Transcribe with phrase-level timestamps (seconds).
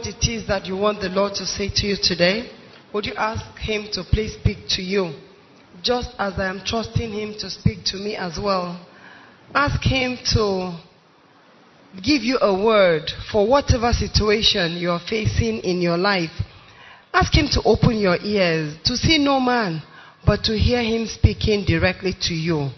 [0.00, 2.50] what it is that you want the Lord to say to you today?
[2.94, 5.12] Would you ask Him to please speak to you?
[5.82, 8.80] Just as I am trusting Him to speak to me as well.
[9.54, 10.80] Ask Him to
[11.96, 16.30] give you a word for whatever situation you are facing in your life.
[17.12, 19.82] Ask Him to open your ears to see no man,
[20.24, 22.70] but to hear Him speaking directly to you.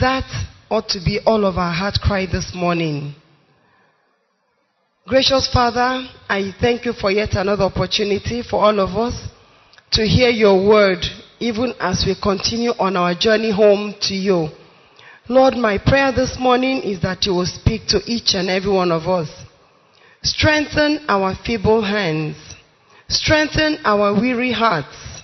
[0.00, 0.30] That
[0.70, 3.16] ought to be all of our heart cry this morning.
[5.08, 9.18] Gracious Father, I thank you for yet another opportunity for all of us
[9.92, 10.98] to hear your word,
[11.40, 14.48] even as we continue on our journey home to you.
[15.26, 18.92] Lord, my prayer this morning is that you will speak to each and every one
[18.92, 19.30] of us.
[20.22, 22.36] Strengthen our feeble hands.
[23.08, 25.22] Strengthen our weary hearts.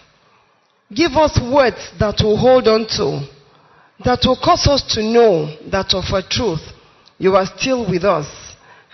[0.94, 3.28] Give us words that will hold on to,
[4.02, 6.72] that will cause us to know that of a truth
[7.18, 8.43] you are still with us,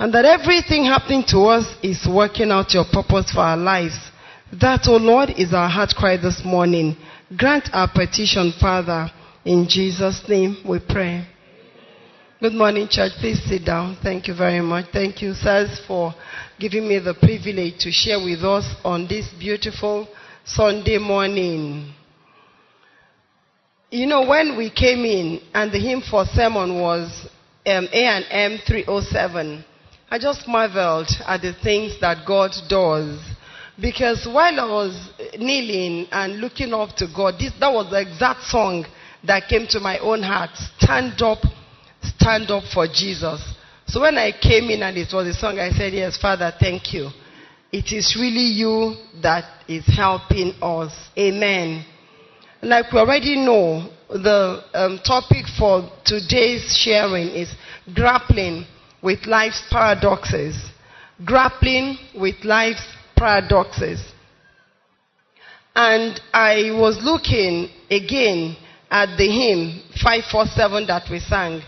[0.00, 3.98] and that everything happening to us is working out your purpose for our lives.
[4.50, 6.96] That, O oh Lord, is our heart cry this morning.
[7.36, 9.10] Grant our petition, Father.
[9.44, 11.28] In Jesus' name we pray.
[12.40, 13.12] Good morning, church.
[13.20, 13.98] Please sit down.
[14.02, 14.86] Thank you very much.
[14.90, 16.14] Thank you, sirs, for
[16.58, 20.08] giving me the privilege to share with us on this beautiful
[20.46, 21.92] Sunday morning.
[23.90, 27.28] You know, when we came in and the hymn for sermon was
[27.66, 29.66] um, A and M 307,
[30.10, 33.20] I just marveled at the things that God does.
[33.80, 38.42] Because while I was kneeling and looking up to God, this, that was the exact
[38.42, 38.84] song
[39.24, 40.50] that came to my own heart.
[40.78, 41.38] Stand up,
[42.02, 43.40] stand up for Jesus.
[43.86, 46.92] So when I came in and it was a song, I said, Yes, Father, thank
[46.92, 47.10] you.
[47.72, 50.92] It is really you that is helping us.
[51.16, 51.84] Amen.
[52.62, 57.48] Like we already know, the um, topic for today's sharing is
[57.94, 58.66] grappling
[59.02, 60.56] with life's paradoxes.
[61.24, 64.00] Grappling with life's paradoxes.
[65.74, 68.56] And I was looking again
[68.90, 71.62] at the hymn 547 that we sang.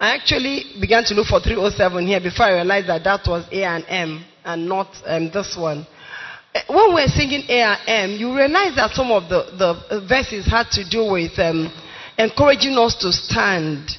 [0.00, 3.64] I actually began to look for 307 here before I realized that that was A
[3.64, 5.86] and M and not um, this one.
[6.54, 10.46] Eh, when we're singing A and M, you realize that some of the, the verses
[10.46, 11.72] had to do with um,
[12.18, 13.90] encouraging us to stand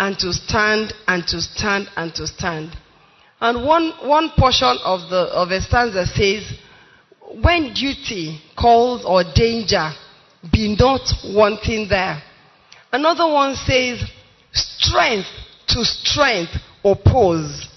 [0.00, 2.74] and to stand and to stand and to stand.
[3.38, 6.50] And one, one portion of, the, of a stanza says,
[7.42, 9.92] When duty calls or danger,
[10.50, 11.02] be not
[11.34, 12.22] wanting there.
[12.90, 14.02] Another one says,
[14.52, 15.28] Strength
[15.68, 17.68] to strength oppose.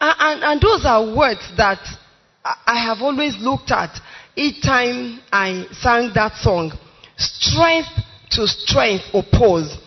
[0.00, 1.78] And, and, and those are words that
[2.44, 3.96] I have always looked at
[4.34, 6.72] each time I sang that song.
[7.16, 7.90] Strength
[8.32, 9.78] to strength oppose.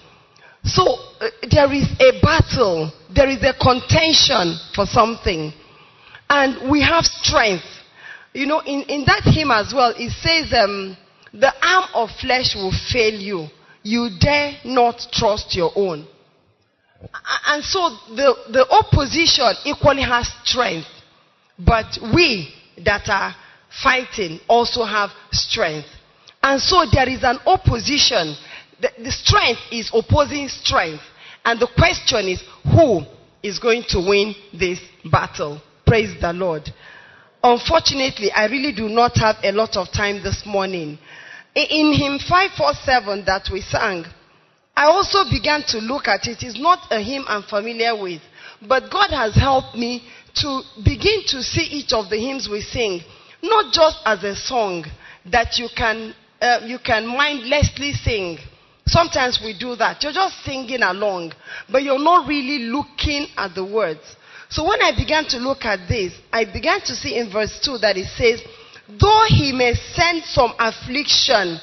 [0.63, 0.83] So
[1.19, 5.53] uh, there is a battle, there is a contention for something.
[6.29, 7.65] And we have strength.
[8.33, 10.97] You know, in, in that hymn as well, it says, um,
[11.33, 13.47] the arm of flesh will fail you.
[13.83, 16.07] You dare not trust your own.
[17.47, 20.87] And so the, the opposition equally has strength.
[21.59, 22.53] But we
[22.85, 23.35] that are
[23.83, 25.87] fighting also have strength.
[26.41, 28.35] And so there is an opposition.
[28.81, 31.03] The, the strength is opposing strength.
[31.45, 33.01] And the question is who
[33.41, 34.79] is going to win this
[35.11, 35.61] battle?
[35.85, 36.63] Praise the Lord.
[37.43, 40.97] Unfortunately, I really do not have a lot of time this morning.
[41.55, 44.05] In hymn 547 that we sang,
[44.75, 46.41] I also began to look at it.
[46.41, 48.21] It's not a hymn I'm familiar with,
[48.67, 50.03] but God has helped me
[50.35, 53.01] to begin to see each of the hymns we sing,
[53.43, 54.85] not just as a song
[55.25, 58.37] that you can uh, you can mindlessly sing.
[58.85, 60.03] Sometimes we do that.
[60.03, 61.33] You're just singing along,
[61.71, 64.01] but you're not really looking at the words.
[64.49, 67.77] So when I began to look at this, I began to see in verse 2
[67.79, 68.43] that it says,
[68.99, 71.59] Though he may send some affliction,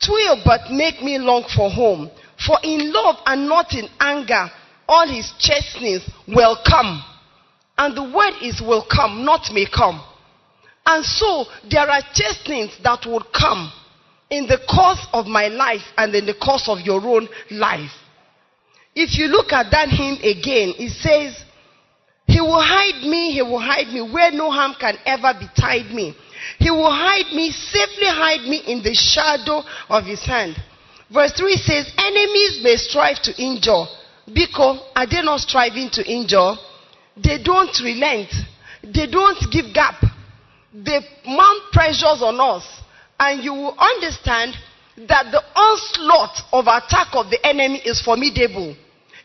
[0.00, 2.10] twill but make me long for home.
[2.46, 4.48] For in love and not in anger,
[4.88, 7.02] all his chastenings will come.
[7.76, 10.02] And the word is will come, not may come.
[10.86, 13.72] And so there are chastenings that will come
[14.32, 17.92] in the course of my life and in the course of your own life.
[18.94, 21.36] If you look at that hymn again, it says,
[22.26, 26.16] He will hide me, He will hide me where no harm can ever betide me.
[26.58, 30.56] He will hide me, safely hide me in the shadow of His hand.
[31.12, 33.84] Verse 3 says, Enemies may strive to injure.
[34.32, 36.54] Because are they not striving to injure?
[37.22, 38.32] They don't relent.
[38.82, 40.02] They don't give gap
[40.74, 42.64] they mount pressures on us.
[43.22, 44.56] And you will understand
[45.06, 48.74] that the onslaught of attack of the enemy is formidable.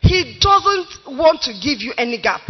[0.00, 2.42] He doesn't want to give you any gap.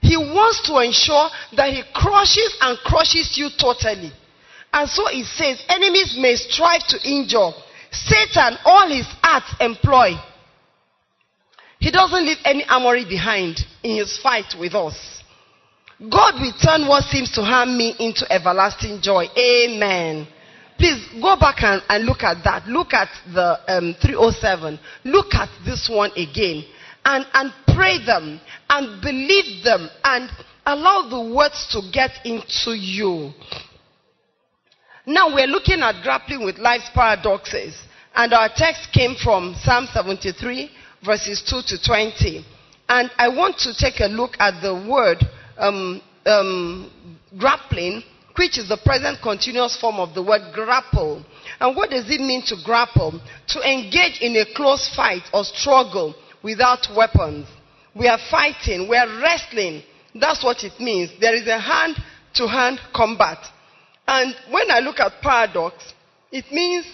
[0.00, 4.12] He wants to ensure that he crushes and crushes you totally.
[4.72, 7.50] And so it says, enemies may strive to injure.
[7.90, 10.14] Satan, all his arts employ.
[11.80, 14.94] He doesn't leave any armory behind in his fight with us.
[15.98, 19.26] God will turn what seems to harm me into everlasting joy.
[19.36, 20.28] Amen.
[20.78, 22.66] Please go back and, and look at that.
[22.66, 24.78] Look at the um, 307.
[25.04, 26.64] Look at this one again.
[27.04, 28.40] And, and pray them
[28.70, 30.30] and believe them and
[30.66, 33.32] allow the words to get into you.
[35.06, 37.76] Now we're looking at grappling with life's paradoxes.
[38.14, 40.70] And our text came from Psalm 73,
[41.04, 42.44] verses 2 to 20.
[42.88, 45.18] And I want to take a look at the word
[45.58, 46.90] um, um,
[47.38, 48.02] grappling,
[48.36, 51.24] which is the present continuous form of the word grapple.
[51.60, 53.20] And what does it mean to grapple?
[53.48, 57.46] To engage in a close fight or struggle without weapons.
[57.94, 59.82] We are fighting, we are wrestling.
[60.14, 61.10] That's what it means.
[61.20, 61.96] There is a hand
[62.34, 63.38] to hand combat.
[64.06, 65.92] And when I look at paradox,
[66.30, 66.86] it means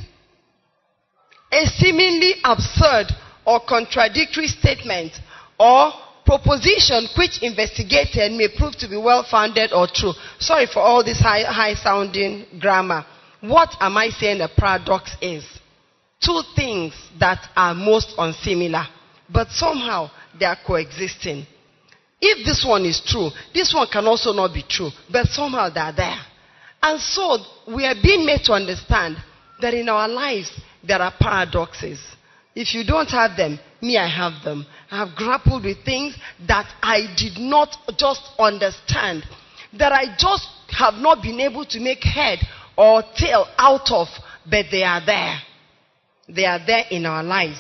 [1.50, 3.06] a seemingly absurd
[3.44, 5.12] or contradictory statement
[5.58, 5.92] or
[6.31, 10.12] proposition which investigated may prove to be well founded or true.
[10.38, 13.05] Sorry for all this high, high sounding grammar.
[13.41, 15.44] What am I saying a paradox is?
[16.25, 18.87] Two things that are most unsimilar,
[19.29, 21.44] but somehow they are coexisting.
[22.21, 25.81] If this one is true, this one can also not be true, but somehow they
[25.81, 26.21] are there.
[26.81, 27.38] And so
[27.75, 29.17] we are being made to understand
[29.61, 30.53] that in our lives
[30.87, 31.99] there are paradoxes.
[32.55, 34.67] If you don't have them, me, I have them.
[34.90, 36.16] I have grappled with things
[36.48, 39.25] that I did not just understand,
[39.78, 42.40] that I just have not been able to make head
[42.76, 44.08] or tail out of,
[44.48, 45.38] but they are there.
[46.28, 47.58] They are there in our lives.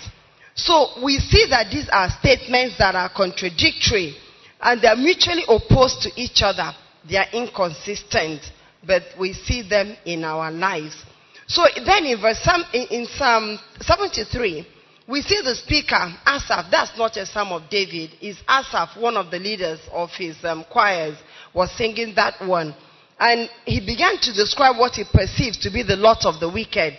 [0.54, 4.16] So we see that these are statements that are contradictory
[4.60, 6.72] and they are mutually opposed to each other.
[7.08, 8.42] They are inconsistent,
[8.86, 10.96] but we see them in our lives.
[11.46, 14.66] So then in verse in Psalm 73,
[15.10, 19.30] we see the speaker, Asaph, that's not a psalm of David, is Asaph, one of
[19.32, 21.18] the leaders of his um, choirs,
[21.52, 22.74] was singing that one.
[23.18, 26.94] And he began to describe what he perceived to be the lot of the wicked.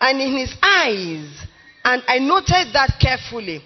[0.00, 1.46] And in his eyes,
[1.84, 3.62] and I noted that carefully,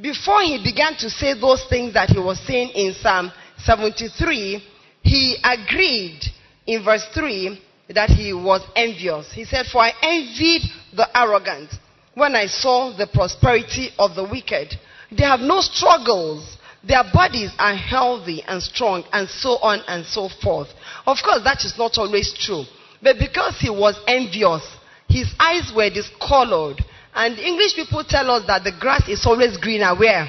[0.00, 4.64] before he began to say those things that he was saying in Psalm 73,
[5.02, 6.20] he agreed
[6.66, 9.30] in verse 3 that he was envious.
[9.32, 10.62] He said, For I envied
[10.96, 11.70] the arrogant
[12.14, 14.74] when I saw the prosperity of the wicked.
[15.10, 16.56] They have no struggles.
[16.82, 20.68] Their bodies are healthy and strong, and so on and so forth.
[21.06, 22.64] Of course, that is not always true.
[23.02, 24.62] But because he was envious,
[25.08, 26.82] his eyes were discolored.
[27.14, 30.28] And English people tell us that the grass is always greener where?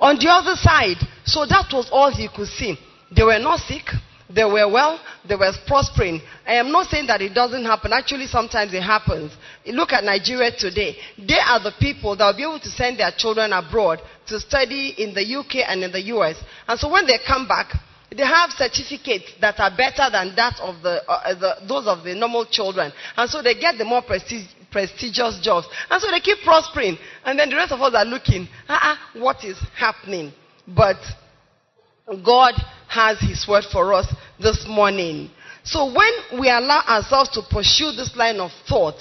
[0.00, 0.96] On the other side.
[1.24, 2.78] So that was all he could see.
[3.14, 3.86] They were not sick.
[4.32, 6.20] They were well, they were prospering.
[6.46, 7.92] I am not saying that it doesn't happen.
[7.92, 9.32] Actually, sometimes it happens.
[9.66, 10.96] Look at Nigeria today.
[11.18, 14.94] They are the people that will be able to send their children abroad to study
[14.98, 16.36] in the UK and in the US.
[16.68, 17.74] And so when they come back,
[18.16, 22.04] they have certificates that are better than that of the, uh, uh, the those of
[22.04, 22.92] the normal children.
[23.16, 25.66] And so they get the more prestige, prestigious jobs.
[25.88, 26.98] And so they keep prospering.
[27.24, 30.32] And then the rest of us are looking, uh-uh, what is happening?
[30.66, 30.98] But
[32.24, 32.54] God
[32.90, 35.30] has His word for us this morning.
[35.62, 38.98] So when we allow ourselves to pursue this line of thought,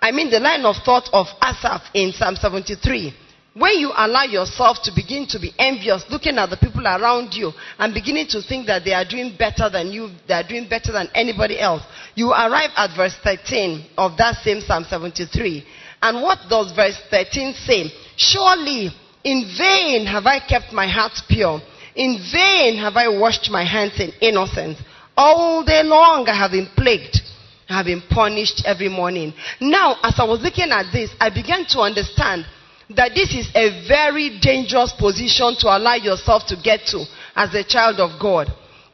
[0.00, 3.12] I mean the line of thought of Asaph in Psalm 73,
[3.54, 7.50] when you allow yourself to begin to be envious, looking at the people around you
[7.78, 10.92] and beginning to think that they are doing better than you, they are doing better
[10.92, 11.82] than anybody else,
[12.14, 15.66] you arrive at verse 13 of that same Psalm 73.
[16.02, 17.90] And what does verse 13 say?
[18.16, 18.90] Surely
[19.24, 21.60] in vain have I kept my heart pure
[21.96, 24.78] in vain have I washed my hands in innocence.
[25.16, 27.20] All day long I have been plagued.
[27.68, 29.32] I have been punished every morning.
[29.60, 32.46] Now, as I was looking at this, I began to understand
[32.90, 37.64] that this is a very dangerous position to allow yourself to get to as a
[37.64, 38.46] child of God.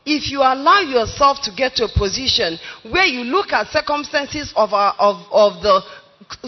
[0.06, 2.58] If you allow yourself to get to a position
[2.90, 5.82] where you look at circumstances of, our, of, of the,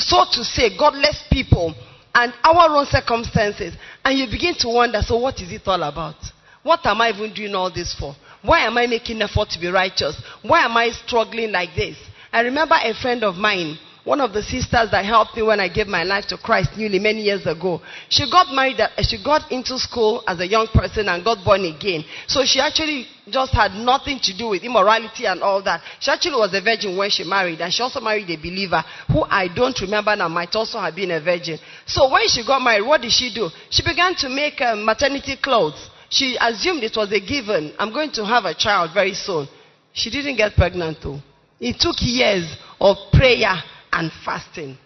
[0.01, 1.75] so to say, godless people
[2.15, 6.17] and our own circumstances, and you begin to wonder, so what is it all about?
[6.64, 8.16] What am I even doing all this for?
[8.42, 10.21] Why am I making effort to be righteous?
[10.42, 11.97] Why am I struggling like this?
[12.33, 15.68] I remember a friend of mine, one of the sisters that helped me when I
[15.68, 17.83] gave my life to Christ newly many years ago.
[18.09, 21.64] She got married, uh, she got into school as a young person and got born
[21.66, 22.02] again.
[22.26, 25.83] So she actually just had nothing to do with immorality and all that.
[26.00, 29.23] She actually was a virgin when she married and she also married a believer who
[29.25, 31.59] I don't remember now might also have been a virgin.
[31.87, 33.50] So when she got married, what did she do?
[33.68, 35.90] She began to make uh, maternity clothes.
[36.14, 37.75] She assumed it was a given.
[37.76, 39.49] I'm going to have a child very soon.
[39.92, 41.18] She didn't get pregnant though.
[41.59, 42.47] It took years
[42.80, 43.52] of prayer
[43.92, 44.78] and fasting.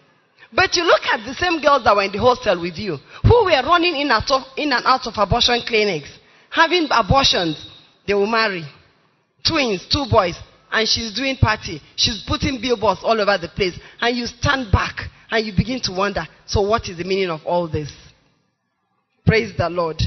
[0.51, 3.45] But you look at the same girls that were in the hostel with you, who
[3.45, 4.09] were running in,
[4.57, 6.09] in and out of abortion clinics,
[6.49, 7.63] having abortions,
[8.07, 8.65] they will marry.
[9.45, 10.33] Twins, two boys,
[10.71, 11.79] and she's doing party.
[11.95, 13.77] She's putting billboards all over the place.
[14.01, 14.97] And you stand back
[15.29, 17.91] and you begin to wonder, so what is the meaning of all this?
[19.27, 20.01] Praise the Lord.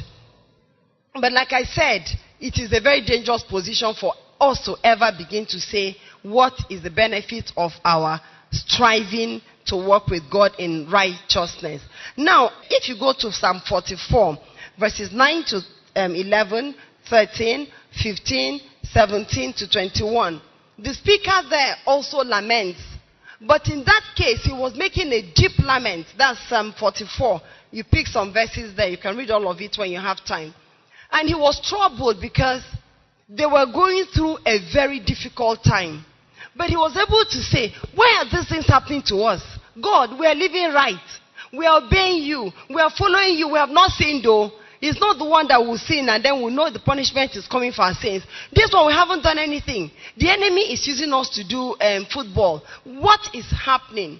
[1.15, 2.03] But like I said,
[2.41, 6.83] it is a very dangerous position for us to ever begin to say, what is
[6.83, 11.83] the benefit of our striving to work with God in righteousness?
[12.17, 14.39] Now, if you go to Psalm 44,
[14.79, 15.61] verses 9 to
[15.97, 16.75] um, 11,
[17.11, 17.69] 13,
[18.03, 20.41] 15, 17 to 21,
[20.79, 22.81] the speaker there also laments.
[23.41, 26.07] But in that case, he was making a deep lament.
[26.17, 27.41] That's Psalm 44.
[27.71, 28.89] You pick some verses there.
[28.89, 30.55] You can read all of it when you have time.
[31.13, 32.63] And he was troubled because
[33.29, 36.05] they were going through a very difficult time.
[36.57, 39.43] But he was able to say, Why are these things happening to us?
[39.81, 41.01] God, we are living right.
[41.53, 42.51] We are obeying you.
[42.69, 43.49] We are following you.
[43.49, 44.53] We have not sinned though.
[44.81, 47.71] It's not the one that will sin and then we know the punishment is coming
[47.71, 48.25] for our sins.
[48.53, 49.93] This one, we haven't done anything.
[50.17, 52.65] The enemy is using us to do um, football.
[52.85, 54.19] What is happening?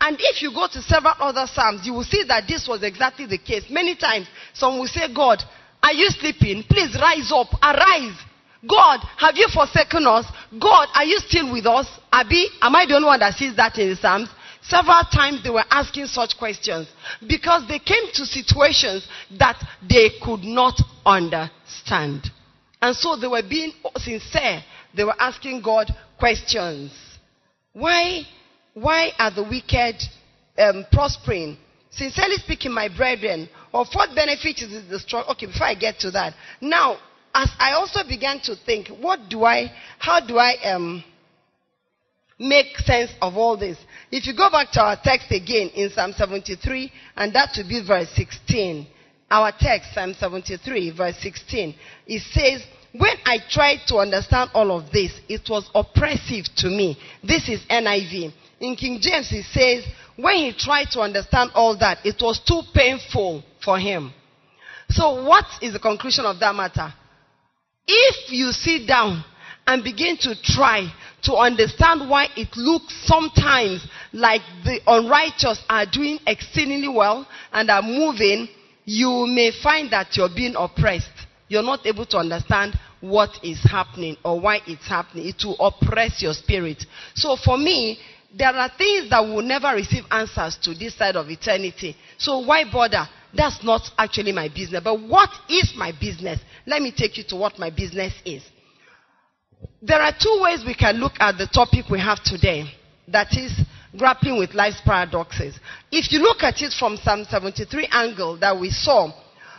[0.00, 3.26] And if you go to several other Psalms, you will see that this was exactly
[3.26, 3.64] the case.
[3.70, 5.38] Many times, some will say, God,
[5.86, 6.64] are you sleeping?
[6.68, 7.46] Please rise up.
[7.62, 8.18] Arise.
[8.68, 10.26] God, have you forsaken us?
[10.58, 11.86] God, are you still with us?
[12.10, 14.28] Abi, am I the only one that sees that in the Psalms?
[14.62, 16.88] Several times they were asking such questions
[17.28, 19.06] because they came to situations
[19.38, 20.74] that they could not
[21.04, 22.28] understand.
[22.82, 24.64] And so they were being sincere.
[24.92, 26.90] They were asking God questions.
[27.74, 28.22] Why,
[28.74, 30.02] why are the wicked
[30.58, 31.58] um, prospering?
[31.90, 35.24] Sincerely speaking, my brethren, of what benefit is the strong?
[35.30, 36.34] Okay, before I get to that.
[36.60, 36.98] Now,
[37.34, 41.04] as I also began to think, what do I, how do I um,
[42.38, 43.76] make sense of all this?
[44.10, 47.84] If you go back to our text again in Psalm 73, and that to be
[47.86, 48.86] verse 16.
[49.30, 51.74] Our text, Psalm 73, verse 16,
[52.06, 56.96] it says, When I tried to understand all of this, it was oppressive to me.
[57.22, 58.32] This is NIV.
[58.60, 59.84] In King James, it says,
[60.16, 64.14] when he tried to understand all that, it was too painful for him.
[64.88, 66.94] So, what is the conclusion of that matter?
[67.86, 69.22] If you sit down
[69.66, 70.90] and begin to try
[71.24, 77.82] to understand why it looks sometimes like the unrighteous are doing exceedingly well and are
[77.82, 78.48] moving,
[78.84, 81.10] you may find that you're being oppressed.
[81.48, 85.26] You're not able to understand what is happening or why it's happening.
[85.26, 86.84] It will oppress your spirit.
[87.14, 87.98] So for me,
[88.36, 91.96] there are things that will never receive answers to this side of eternity.
[92.18, 93.08] So why bother?
[93.36, 94.82] That's not actually my business.
[94.82, 96.40] But what is my business?
[96.66, 98.42] Let me take you to what my business is.
[99.82, 102.64] There are two ways we can look at the topic we have today.
[103.08, 103.52] That is
[103.96, 105.58] grappling with life's paradoxes.
[105.92, 109.12] If you look at it from Psalm 73 angle that we saw,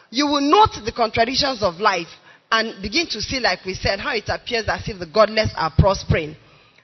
[0.09, 2.07] you will note the contradictions of life
[2.51, 5.71] and begin to see, like we said, how it appears as if the godless are
[5.77, 6.35] prospering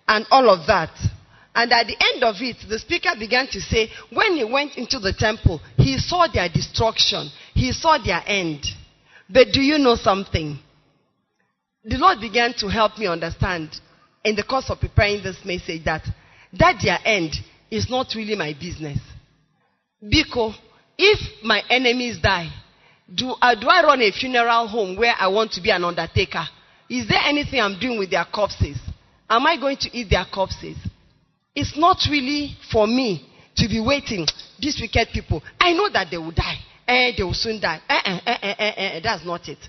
[0.07, 0.91] and all of that.
[1.55, 4.99] And at the end of it, the speaker began to say, when he went into
[4.99, 8.65] the temple, he saw their destruction, he saw their end.
[9.29, 10.57] But do you know something?
[11.83, 13.69] The Lord began to help me understand
[14.23, 16.03] in the course of preparing this message that
[16.53, 17.33] that their end
[17.69, 18.99] is not really my business.
[20.07, 20.55] Because
[20.97, 22.49] if my enemies die,
[23.13, 26.45] do, uh, do I run a funeral home where I want to be an undertaker?
[26.89, 28.77] Is there anything I'm doing with their corpses?
[29.29, 30.77] Am I going to eat their corpses?
[31.55, 34.25] It's not really for me to be waiting.
[34.59, 36.57] These wicked people, I know that they will die.
[36.87, 37.79] Eh, they will soon die.
[37.87, 39.59] Eh, eh, eh, eh, eh, eh, that's not it.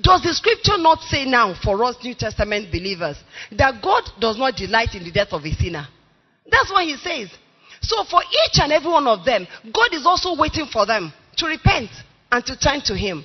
[0.00, 3.16] Does the scripture not say now for us New Testament believers
[3.52, 5.86] that God does not delight in the death of a sinner?
[6.50, 7.30] That's what he says.
[7.80, 11.46] So for each and every one of them, God is also waiting for them to
[11.46, 11.90] repent
[12.30, 13.24] and to turn to him.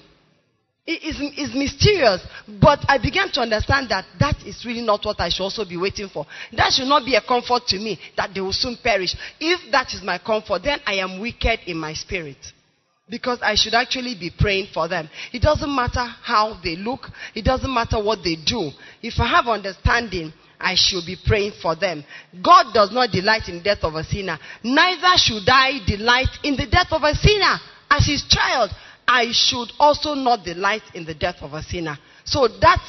[0.87, 2.21] It is, is mysterious,
[2.61, 5.77] but I began to understand that that is really not what I should also be
[5.77, 6.27] waiting for.
[6.53, 9.15] That should not be a comfort to me that they will soon perish.
[9.39, 12.37] If that is my comfort, then I am wicked in my spirit.
[13.09, 15.09] Because I should actually be praying for them.
[15.33, 18.69] It doesn't matter how they look, it doesn't matter what they do.
[19.01, 22.03] If I have understanding, I should be praying for them.
[22.43, 24.37] God does not delight in the death of a sinner.
[24.63, 27.57] Neither should I delight in the death of a sinner
[27.89, 28.69] as his child.
[29.07, 31.97] I should also not delight in the death of a sinner.
[32.23, 32.81] So that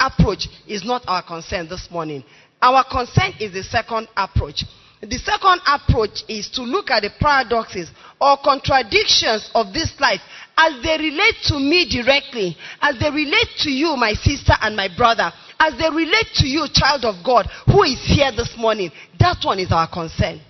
[0.00, 2.24] approach is not our concern this morning.
[2.60, 4.64] Our concern is the second approach.
[5.00, 10.20] The second approach is to look at the paradoxes or contradictions of this life
[10.56, 14.88] as they relate to me directly, as they relate to you, my sister and my
[14.96, 18.90] brother, as they relate to you, child of God, who is here this morning.
[19.18, 20.40] That one is our concern.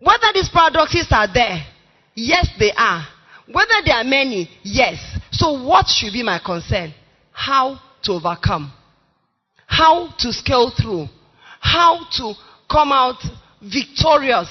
[0.00, 1.64] Whether these paradoxes are there,
[2.14, 3.06] yes, they are.
[3.50, 4.98] Whether there are many, yes.
[5.30, 6.92] So, what should be my concern?
[7.32, 8.72] How to overcome,
[9.66, 11.06] how to scale through,
[11.60, 12.34] how to
[12.70, 13.22] come out
[13.62, 14.48] victorious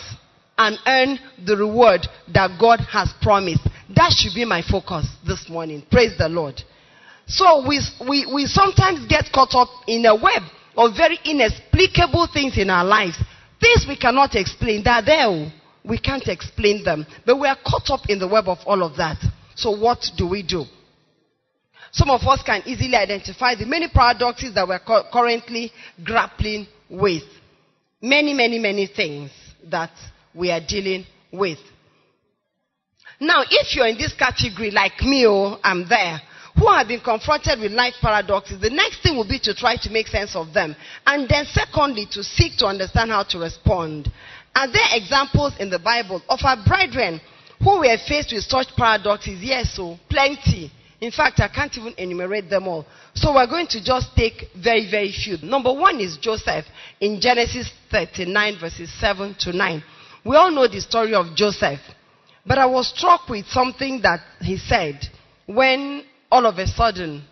[0.57, 3.67] and earn the reward that God has promised.
[3.95, 5.85] That should be my focus this morning.
[5.91, 6.61] Praise the Lord.
[7.27, 10.43] So we, we, we sometimes get caught up in a web
[10.77, 13.17] of very inexplicable things in our lives.
[13.59, 14.83] Things we cannot explain.
[14.83, 15.25] They're there.
[15.27, 15.51] Oh.
[15.87, 17.05] We can't explain them.
[17.25, 19.17] But we are caught up in the web of all of that.
[19.55, 20.65] So what do we do?
[21.91, 25.71] Some of us can easily identify the many paradoxes that we're currently
[26.03, 27.23] grappling with.
[28.01, 29.31] Many, many, many things
[29.71, 29.91] that
[30.33, 31.59] we are dealing with.
[33.19, 36.19] Now, if you're in this category like me, oh, I'm there,
[36.57, 39.89] who have been confronted with life paradoxes, the next thing will be to try to
[39.89, 40.75] make sense of them.
[41.05, 44.11] And then, secondly, to seek to understand how to respond.
[44.55, 47.19] Are there examples in the Bible of our brethren
[47.61, 49.43] who were faced with such paradoxes?
[49.43, 50.71] Yes, so oh, plenty.
[51.01, 52.85] In fact, I can't even enumerate them all.
[53.13, 55.37] So we're going to just take very, very few.
[55.43, 56.65] Number one is Joseph
[57.01, 59.83] in Genesis 39, verses 7 to 9.
[60.25, 61.81] We all know the story of Joseph.
[62.45, 64.99] But I was struck with something that he said
[65.47, 67.23] when all of a sudden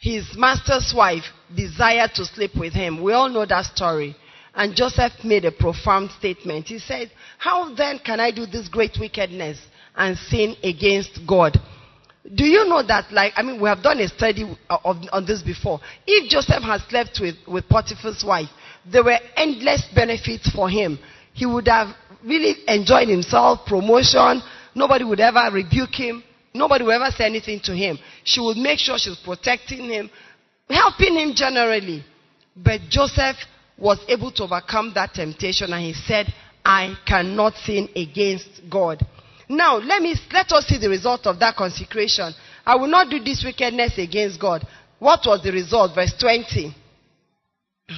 [0.00, 1.24] his master's wife
[1.54, 3.02] desired to sleep with him.
[3.02, 4.16] We all know that story.
[4.54, 6.66] And Joseph made a profound statement.
[6.66, 9.58] He said, How then can I do this great wickedness
[9.96, 11.58] and sin against God?
[12.34, 15.26] Do you know that, like, I mean, we have done a study uh, of, on
[15.26, 15.80] this before.
[16.06, 18.48] If Joseph had slept with, with Potiphar's wife,
[18.90, 20.98] there were endless benefits for him.
[21.32, 24.42] He would have really enjoyed himself, promotion.
[24.74, 26.22] Nobody would ever rebuke him.
[26.54, 27.98] Nobody would ever say anything to him.
[28.24, 30.10] She would make sure she's protecting him,
[30.68, 32.04] helping him generally.
[32.54, 33.36] But Joseph
[33.82, 36.32] was able to overcome that temptation and he said,
[36.64, 39.04] I cannot sin against God.
[39.48, 42.32] Now, let me let us see the result of that consecration.
[42.64, 44.64] I will not do this wickedness against God.
[45.00, 45.96] What was the result?
[45.96, 46.76] Verse 20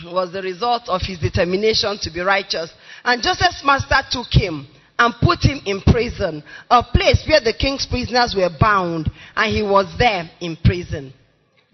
[0.07, 2.73] was the result of his determination to be righteous.
[3.05, 4.67] And Joseph's master took him
[4.99, 9.63] and put him in prison, a place where the king's prisoners were bound, and he
[9.63, 11.13] was there in prison.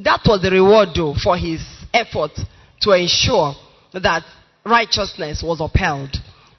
[0.00, 1.62] That was the reward, though, for his
[1.94, 2.32] effort
[2.80, 3.54] to ensure
[3.92, 4.24] that
[4.64, 6.16] righteousness was upheld.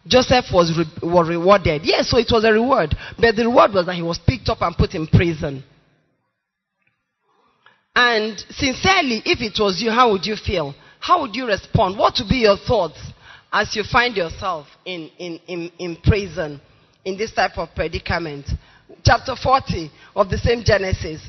[0.07, 1.81] Joseph was, re- was rewarded.
[1.83, 2.95] Yes, so it was a reward.
[3.19, 5.63] But the reward was that he was picked up and put in prison.
[7.95, 10.73] And sincerely, if it was you, how would you feel?
[10.99, 11.97] How would you respond?
[11.97, 12.99] What would be your thoughts
[13.51, 16.59] as you find yourself in, in, in, in prison,
[17.05, 18.45] in this type of predicament?
[19.03, 21.21] Chapter 40 of the same Genesis,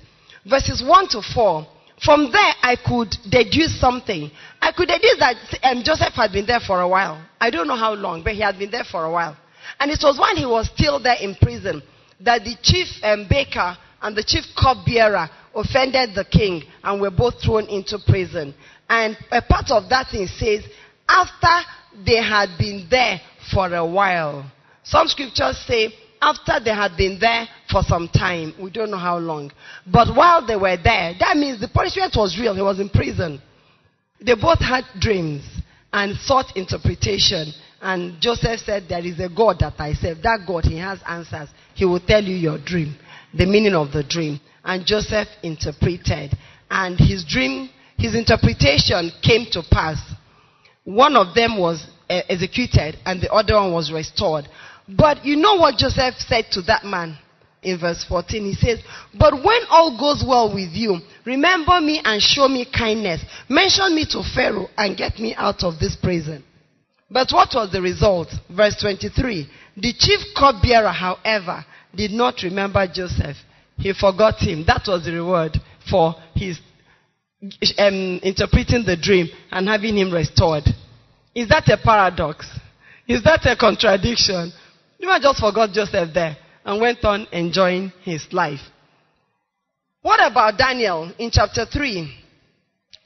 [0.48, 1.66] verses 1 to 4
[2.04, 4.30] from there, I could deduce something.
[4.60, 7.24] I could deduce that um, Joseph had been there for a while.
[7.40, 9.36] I don't know how long, but he had been there for a while.
[9.78, 11.82] And it was when he was still there in prison
[12.20, 17.40] that the chief um, baker and the chief cupbearer offended the king and were both
[17.42, 18.54] thrown into prison.
[18.88, 20.64] And a part of that thing says,
[21.08, 21.70] after
[22.04, 23.20] they had been there
[23.52, 24.50] for a while.
[24.82, 28.54] Some scriptures say after they had been there for some time.
[28.62, 29.50] We don't know how long.
[29.86, 32.54] But while they were there, that means the punishment was real.
[32.54, 33.42] He was in prison.
[34.24, 35.42] They both had dreams
[35.92, 37.52] and sought interpretation.
[37.80, 40.22] And Joseph said, There is a God that I serve.
[40.22, 41.48] That God, he has answers.
[41.74, 42.96] He will tell you your dream,
[43.34, 44.40] the meaning of the dream.
[44.64, 46.38] And Joseph interpreted.
[46.70, 49.98] And his dream, his interpretation came to pass.
[50.84, 54.48] One of them was uh, executed, and the other one was restored.
[54.96, 57.16] But you know what Joseph said to that man
[57.62, 58.44] in verse 14?
[58.44, 58.80] He says,
[59.18, 63.22] But when all goes well with you, remember me and show me kindness.
[63.48, 66.44] Mention me to Pharaoh and get me out of this prison.
[67.10, 68.28] But what was the result?
[68.50, 69.48] Verse 23.
[69.76, 73.36] The chief cupbearer, however, did not remember Joseph.
[73.76, 74.64] He forgot him.
[74.66, 75.56] That was the reward
[75.90, 76.58] for his
[77.78, 80.64] um, interpreting the dream and having him restored.
[81.34, 82.46] Is that a paradox?
[83.08, 84.52] Is that a contradiction?
[85.02, 88.60] Might just forgot Joseph there and went on enjoying his life.
[90.00, 92.18] What about Daniel in chapter 3?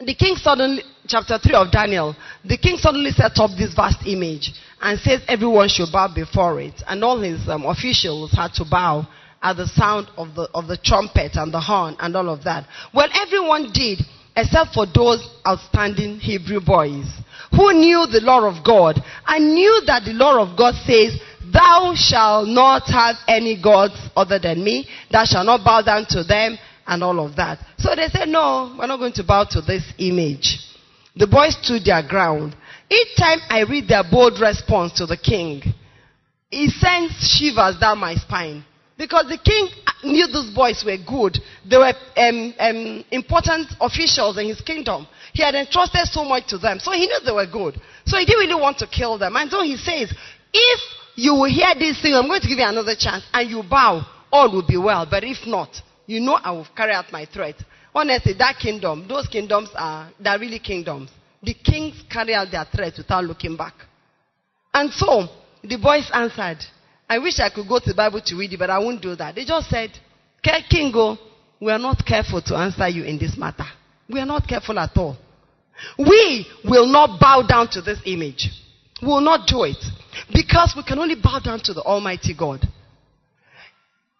[0.00, 4.52] The king suddenly, chapter 3 of Daniel, the king suddenly set up this vast image
[4.80, 6.74] and says everyone should bow before it.
[6.86, 9.06] And all his um, officials had to bow
[9.42, 12.66] at the sound of the, of the trumpet and the horn and all of that.
[12.92, 14.00] Well, everyone did.
[14.36, 17.06] except for those outstanding Hebrew boys
[17.52, 21.18] who knew the law of God and knew that the law of God says,
[21.52, 26.24] Thou shalt not have any gods other than me, thou shalt not bow down to
[26.24, 27.58] them, and all of that.
[27.78, 30.58] So they said, No, we're not going to bow to this image.
[31.16, 32.54] The boys stood their ground.
[32.90, 35.62] Each time I read their bold response to the king,
[36.50, 38.64] it sends shivers down my spine.
[38.98, 39.68] Because the king
[40.04, 41.38] knew those boys were good.
[41.68, 45.06] They were um, um, important officials in his kingdom.
[45.34, 46.78] He had entrusted so much to them.
[46.78, 47.78] So he knew they were good.
[48.06, 49.36] So he didn't really want to kill them.
[49.36, 50.14] And so he says,
[50.52, 50.80] if
[51.16, 54.06] you will hear this thing, I'm going to give you another chance, and you bow,
[54.30, 55.06] all will be well.
[55.10, 55.70] But if not,
[56.06, 57.56] you know I will carry out my threat.
[57.94, 61.10] Honestly, that kingdom, those kingdoms are, they're really kingdoms.
[61.42, 63.74] The kings carry out their threat without looking back.
[64.74, 65.28] And so,
[65.64, 66.58] the boys answered,
[67.08, 69.16] I wish I could go to the Bible to read it, but I won't do
[69.16, 69.34] that.
[69.34, 69.90] They just said,
[70.42, 71.16] Kingo,
[71.60, 73.64] we are not careful to answer you in this matter.
[74.08, 75.16] We are not careful at all.
[75.98, 78.50] We will not bow down to this image.
[79.02, 79.82] We will not do it.
[80.32, 82.66] Because we can only bow down to the Almighty God.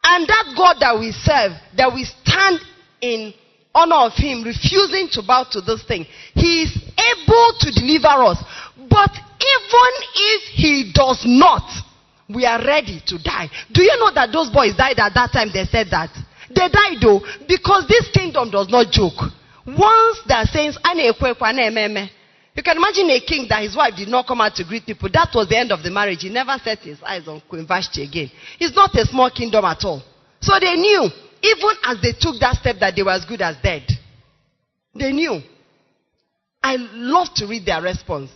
[0.02, 2.60] And that God that we serve, that we stand
[3.00, 3.34] in
[3.74, 8.38] honor of Him, refusing to bow to this thing, He is able to deliver us.
[8.88, 11.68] But even if He does not,
[12.28, 13.48] we are ready to die.
[13.72, 15.50] Do you know that those boys died at that time?
[15.52, 16.10] They said that.
[16.48, 19.32] They died though, because this kingdom does not joke.
[19.66, 20.74] Once they are saying,
[22.56, 25.10] you can imagine a king that his wife did not come out to greet people.
[25.12, 26.22] That was the end of the marriage.
[26.22, 28.30] He never set his eyes on Queen Vashti again.
[28.58, 30.02] It's not a small kingdom at all.
[30.40, 31.04] So they knew,
[31.42, 33.84] even as they took that step, that they were as good as dead.
[34.94, 35.40] They knew.
[36.62, 38.30] I love to read their response.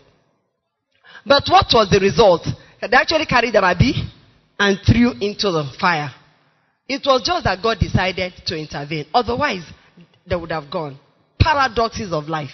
[1.25, 2.47] But what was the result?
[2.81, 3.95] They actually carried the baby
[4.59, 6.11] and threw into the fire.
[6.87, 9.07] It was just that God decided to intervene.
[9.15, 9.65] Otherwise,
[10.27, 10.99] they would have gone.
[11.39, 12.51] Paradoxes of life.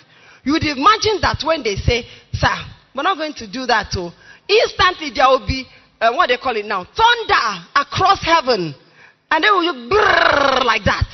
[0.47, 2.55] You would imagine that when they say, Sir,
[2.95, 4.15] we're not going to do that, too.
[4.47, 5.67] Instantly there will be,
[6.01, 8.73] uh, what they call it now, thunder across heaven.
[9.29, 11.11] And they will brrr like that.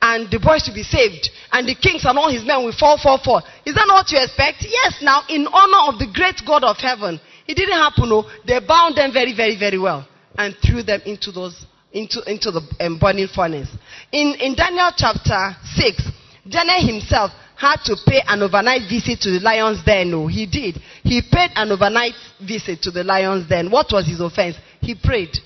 [0.00, 1.34] And the boys will be saved.
[1.50, 3.42] And the kings and all his men will fall, fall, fall.
[3.66, 4.62] Is that not what you expect?
[4.62, 7.18] Yes, now, in honor of the great God of heaven.
[7.50, 8.22] It didn't happen, no.
[8.46, 10.06] They bound them very, very, very well.
[10.38, 11.58] And threw them into those,
[11.90, 13.68] into, into the um, burning furnace.
[14.12, 16.06] In, in Daniel chapter 6,
[16.48, 20.10] Daniel himself had to pay an overnight visit to the lion's den.
[20.10, 20.80] No, he did.
[21.02, 23.70] He paid an overnight visit to the lion's den.
[23.70, 24.56] What was his offense?
[24.80, 25.36] He prayed.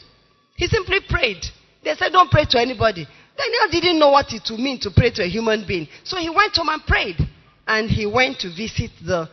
[0.57, 1.45] He simply prayed.
[1.85, 3.07] They said, Don't pray to anybody.
[3.37, 5.87] Daniel didn't know what it would mean to pray to a human being.
[6.05, 7.17] So he went home and prayed.
[7.67, 9.29] And he went to visit the,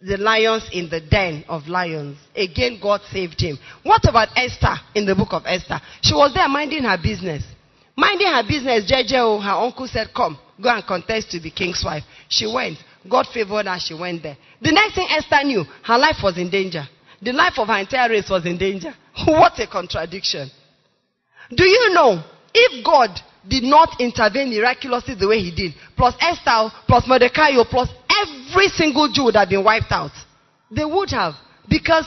[0.00, 2.16] the lions in the den of lions.
[2.34, 3.58] Again, God saved him.
[3.82, 5.80] What about Esther in the book of Esther?
[6.00, 7.42] She was there minding her business.
[7.96, 11.82] Minding her business, JJ, oh, her uncle said, Come, go and contest to be king's
[11.84, 12.02] wife.
[12.28, 12.78] She went.
[13.08, 14.36] God favored her, she went there.
[14.60, 16.84] The next thing Esther knew, her life was in danger.
[17.22, 18.94] The life of her entire race was in danger.
[19.26, 20.50] what a contradiction.
[21.50, 23.10] Do you know, if God
[23.48, 29.10] did not intervene miraculously the way he did, plus Esther, plus Mordecai, plus every single
[29.12, 30.12] Jew would have been wiped out.
[30.70, 31.34] They would have.
[31.68, 32.06] Because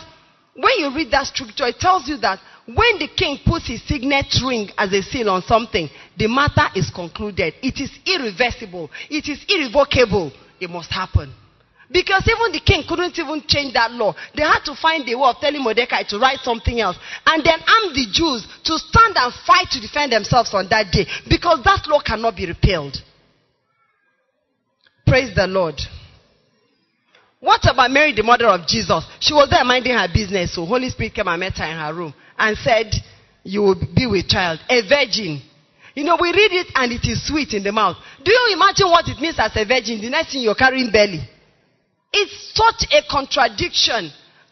[0.56, 4.28] when you read that scripture, it tells you that when the king puts his signet
[4.44, 7.54] ring as a seal on something, the matter is concluded.
[7.64, 8.92] It is irreversible.
[9.10, 10.34] It is irrevocable.
[10.60, 11.34] It must happen.
[11.90, 14.14] Because even the king couldn't even change that law.
[14.36, 16.98] They had to find a way of telling Mordecai to write something else.
[17.26, 21.08] And then arm the Jews to stand and fight to defend themselves on that day.
[21.30, 22.98] Because that law cannot be repealed.
[25.06, 25.80] Praise the Lord.
[27.40, 29.06] What about Mary, the mother of Jesus?
[29.22, 30.54] She was there minding her business.
[30.54, 32.94] So Holy Spirit came and met her in her room and said,
[33.44, 35.42] You will be with child, a virgin.
[35.96, 37.98] You know, we read it and it is sweet in the mouth.
[38.24, 40.00] Do you imagine what it means as a virgin?
[40.00, 41.28] The next thing you're carrying belly.
[42.14, 44.12] It's such a contradiction.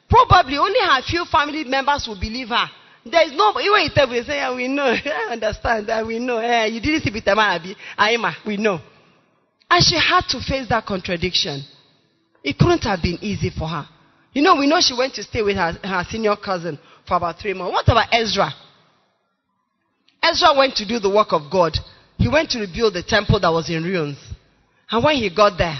[0.09, 2.65] Probably only her few family members will believe her.
[3.05, 6.39] There is no, even if they say, yeah, we know, I understand, that we know.
[6.39, 8.79] Yeah, you didn't see Peter Marabi, Aima, we know.
[9.69, 11.63] And she had to face that contradiction.
[12.43, 13.87] It couldn't have been easy for her.
[14.35, 17.39] You know, we know she went to stay with her, her senior cousin for about
[17.39, 17.71] three months.
[17.71, 18.51] What about Ezra?
[20.21, 21.71] Ezra went to do the work of God.
[22.17, 24.17] He went to rebuild the temple that was in ruins.
[24.91, 25.79] And when he got there,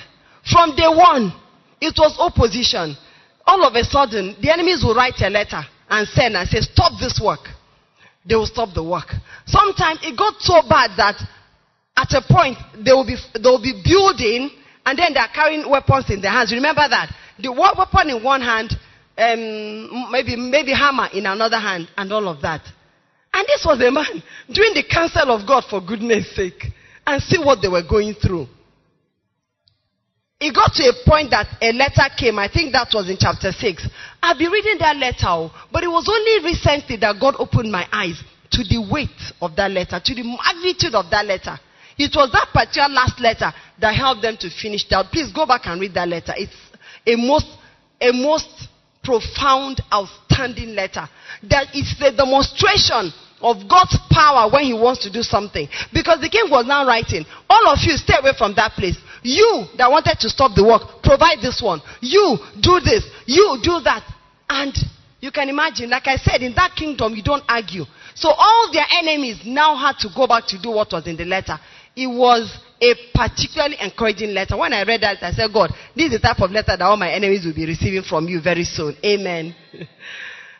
[0.50, 1.36] from day one,
[1.82, 2.96] it was opposition.
[3.46, 6.94] All of a sudden, the enemies will write a letter and send and say, Stop
[6.98, 7.42] this work.
[8.26, 9.12] They will stop the work.
[9.46, 11.20] Sometimes it got so bad that
[11.98, 14.50] at a point they will be, they will be building
[14.86, 16.54] and then they are carrying weapons in their hands.
[16.54, 17.12] Remember that?
[17.40, 18.76] The weapon in one hand
[19.18, 22.62] um, maybe, maybe hammer in another hand, and all of that.
[23.34, 26.64] And this was a man doing the counsel of God for goodness sake.
[27.08, 28.48] And see what they were going through.
[30.40, 32.40] it got to a point that a letter came.
[32.40, 33.88] I think that was in chapter 6.
[34.24, 37.86] I've been reading that letter, oh, but it was only recently that God opened my
[37.92, 38.18] eyes
[38.52, 41.60] to the weight of that letter, to the magnitude of that letter.
[41.98, 45.12] It was that particular last letter that helped them to finish that.
[45.12, 46.34] Please go back and read that letter.
[46.36, 46.56] It's
[47.06, 47.48] a most,
[48.02, 48.70] a most
[49.04, 51.08] profound, outstanding letter.
[51.50, 55.68] That is the demonstration of God's power when He wants to do something.
[55.94, 58.98] Because the king was now writing, All of you stay away from that place.
[59.22, 61.82] You that wanted to stop the work, provide this one.
[62.02, 63.06] You do this.
[63.26, 64.04] You do that.
[64.50, 64.74] And
[65.20, 67.86] you can imagine, like I said, in that kingdom, you don't argue.
[68.14, 71.26] So all their enemies now had to go back to do what was in the
[71.26, 71.58] letter.
[71.96, 74.58] It was a particularly encouraging letter.
[74.58, 76.98] When I read that, I said, God, this is the type of letter that all
[76.98, 78.96] my enemies will be receiving from you very soon.
[79.04, 79.56] Amen.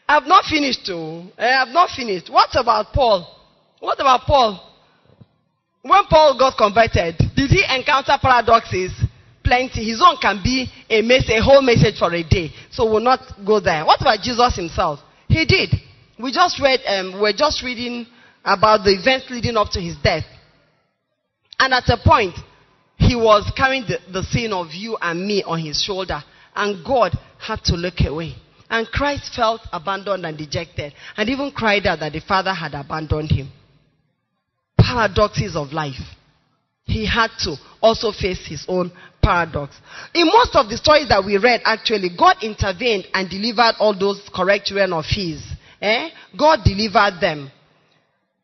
[0.08, 1.28] I've not finished, too.
[1.38, 2.30] I have not finished.
[2.30, 3.28] What about Paul?
[3.80, 4.62] What about Paul?
[5.82, 8.92] When Paul got converted, did he encounter paradoxes?
[9.44, 9.86] Plenty.
[9.86, 12.52] His own can be a message, a whole message for a day.
[12.72, 13.86] So we'll not go there.
[13.86, 15.00] What about Jesus himself?
[15.28, 15.70] He did.
[16.18, 18.08] We just read, um, we're just reading
[18.44, 20.24] about the events leading up to his death.
[21.60, 22.36] And at a point,
[22.98, 26.22] he was carrying the, the sin of you and me on his shoulder.
[26.56, 28.36] And God had to look away.
[28.70, 30.94] And Christ felt abandoned and dejected.
[31.18, 33.52] And even cried out that the Father had abandoned him.
[34.78, 36.02] Paradoxes of life.
[36.86, 38.92] He had to also face his own
[39.22, 39.76] paradox.
[40.14, 44.22] In most of the stories that we read, actually, God intervened and delivered all those
[44.34, 45.44] correct children of his.
[45.82, 46.10] Eh?
[46.38, 47.52] God delivered them.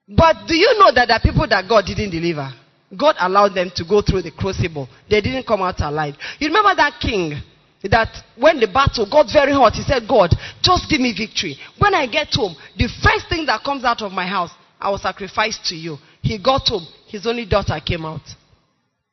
[0.08, 2.52] But do you know that there are people that God didn't deliver?
[2.98, 4.88] God allowed them to go through the crucible.
[5.10, 6.16] They didn't come out alive.
[6.40, 7.42] You remember that king
[7.84, 10.30] that when the battle got very hot, he said, God,
[10.62, 11.58] just give me victory.
[11.80, 14.98] When I get home, the first thing that comes out of my house, I will
[14.98, 15.98] sacrifice to you.
[16.22, 16.86] He got home.
[17.08, 18.22] His only daughter came out.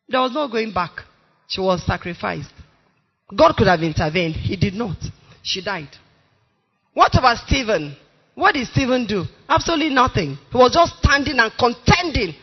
[0.08, 0.92] There was no going back.
[1.46, 2.52] She was sacrificed.
[3.34, 4.34] God could have intervened.
[4.34, 4.96] He did not.
[5.42, 5.90] She died.
[6.94, 7.96] What about Stephen?
[8.34, 9.24] What did Stephen do?
[9.48, 10.38] Absolutely nothing.
[10.50, 12.34] He was just standing and contending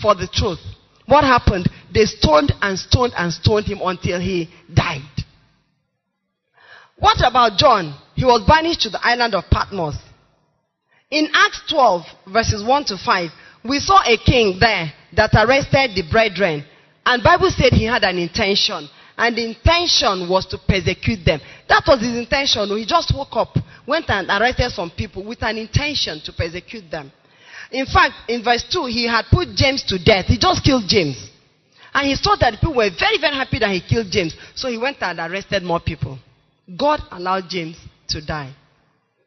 [0.00, 0.58] for the truth.
[1.06, 1.68] What happened?
[1.92, 5.02] They stoned and stoned and stoned him until he died.
[6.98, 7.94] What about John?
[8.14, 9.96] He was banished to the island of Patmos.
[11.10, 13.30] In Acts 12, verses 1 to 5,
[13.64, 16.64] we saw a king there that arrested the brethren.
[17.04, 18.88] And Bible said he had an intention.
[19.18, 21.40] And the intention was to persecute them.
[21.68, 22.68] That was his intention.
[22.76, 27.12] He just woke up, went and arrested some people with an intention to persecute them.
[27.72, 30.26] In fact, in verse 2, he had put James to death.
[30.26, 31.16] He just killed James.
[31.94, 34.34] And he saw that people were very, very happy that he killed James.
[34.54, 36.18] So he went and arrested more people.
[36.78, 37.76] God allowed James
[38.08, 38.52] to die.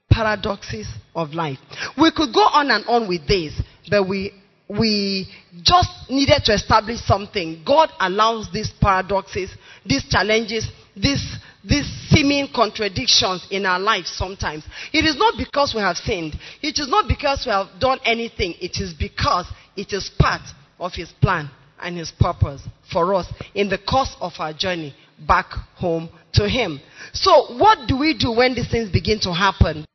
[0.10, 1.58] Paradoxes of life.
[1.98, 4.32] We could go on and on with this, but we
[4.68, 5.28] we
[5.62, 7.62] just needed to establish something.
[7.66, 9.52] God allows these paradoxes,
[9.86, 14.64] these challenges, these, these seeming contradictions in our lives sometimes.
[14.94, 16.36] It is not because we have sinned.
[16.62, 18.56] It is not because we have done anything.
[18.60, 20.42] It is because it is part
[20.80, 21.50] of His plan
[21.80, 24.96] and His purpose for us in the course of our journey
[25.28, 26.80] back home to Him.
[27.14, 29.86] So, what do we do when these things begin to happen?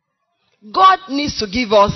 [0.72, 1.92] God needs to give us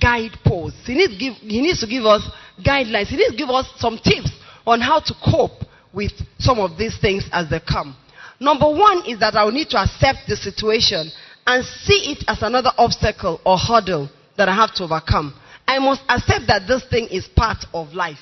[0.00, 0.86] guideposts.
[0.86, 2.28] He needs, give, he needs to give us
[2.64, 3.06] guidelines.
[3.06, 4.30] He needs to give us some tips
[4.66, 7.96] on how to cope with some of these things as they come.
[8.40, 11.10] Number one is that I will need to accept the situation
[11.46, 15.34] and see it as another obstacle or hurdle that I have to overcome.
[15.66, 18.18] I must accept that this thing is part of life.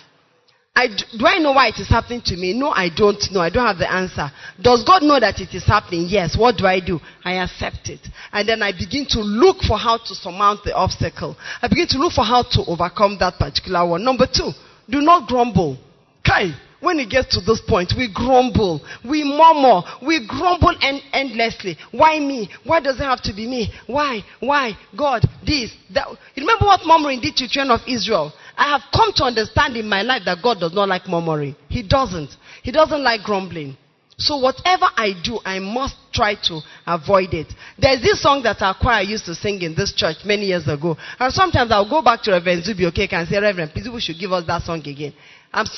[0.76, 2.52] I, do I know why it is happening to me?
[2.52, 3.40] No, I don't know.
[3.40, 4.28] I don't have the answer.
[4.60, 6.06] Does God know that it is happening?
[6.08, 6.36] Yes.
[6.36, 6.98] What do I do?
[7.24, 8.00] I accept it.
[8.32, 11.36] And then I begin to look for how to surmount the obstacle.
[11.62, 14.04] I begin to look for how to overcome that particular one.
[14.04, 14.50] Number two,
[14.90, 15.78] do not grumble.
[16.26, 16.50] Kai,
[16.84, 21.76] when it gets to this point, we grumble, we murmur, we grumble end- endlessly.
[21.90, 22.48] Why me?
[22.64, 23.72] Why does it have to be me?
[23.86, 24.20] Why?
[24.40, 24.72] Why?
[24.96, 26.06] God, this, that.
[26.36, 28.32] Remember what murmuring did to the children of Israel?
[28.56, 31.56] I have come to understand in my life that God does not like murmuring.
[31.68, 32.30] He doesn't.
[32.62, 33.76] He doesn't like grumbling.
[34.16, 37.52] So whatever I do, I must try to avoid it.
[37.78, 40.96] There's this song that our choir used to sing in this church many years ago.
[41.18, 44.18] And sometimes I'll go back to Reverend Zubi okay, and say, Reverend, please we should
[44.18, 45.14] give us that song again.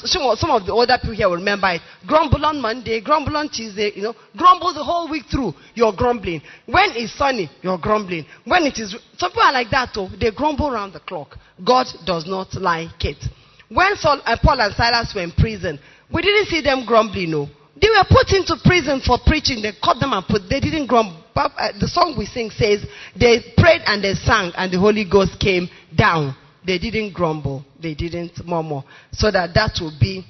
[0.07, 1.83] Sure some of the older people here will remember it.
[2.07, 5.53] Grumble on Monday, grumble on Tuesday, you know, grumble the whole week through.
[5.75, 6.41] You're grumbling.
[6.65, 8.25] When it's sunny, you're grumbling.
[8.45, 10.09] When it is, some people are like that too.
[10.19, 11.37] They grumble around the clock.
[11.65, 13.23] God does not like it.
[13.69, 15.79] When Saul, uh, Paul and Silas were in prison,
[16.13, 17.49] we didn't see them grumbling, no.
[17.81, 19.61] They were put into prison for preaching.
[19.61, 21.23] They caught them and put, they didn't grumble.
[21.35, 22.85] Uh, the song we sing says,
[23.15, 26.35] they prayed and they sang and the Holy Ghost came down.
[26.67, 27.65] They didn't grumble.
[27.81, 28.83] They didn't murmur.
[29.13, 30.25] So that that will be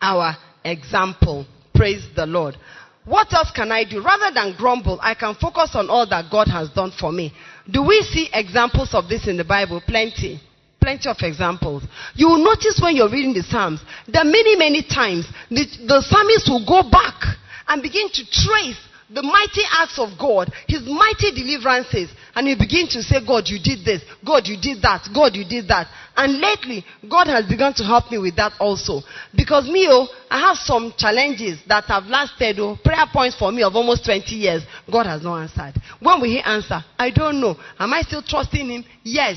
[0.00, 1.46] our example.
[1.74, 2.56] Praise the Lord.
[3.04, 4.02] What else can I do?
[4.02, 7.32] Rather than grumble, I can focus on all that God has done for me.
[7.70, 9.80] Do we see examples of this in the Bible?
[9.86, 10.40] Plenty.
[10.86, 11.82] Plenty of examples.
[12.14, 16.46] You will notice when you're reading the Psalms that many, many times the, the psalmist
[16.46, 17.18] will go back
[17.66, 18.78] and begin to trace
[19.10, 23.58] the mighty acts of God, His mighty deliverances, and you begin to say, God, you
[23.58, 25.90] did this, God, you did that, God, you did that.
[26.14, 29.02] And lately, God has begun to help me with that also.
[29.34, 33.64] Because me, oh, I have some challenges that have lasted, oh, prayer points for me
[33.66, 34.62] of almost 20 years.
[34.86, 35.82] God has not answered.
[35.98, 36.78] When will He answer?
[36.96, 37.58] I don't know.
[37.74, 38.84] Am I still trusting Him?
[39.02, 39.34] Yes.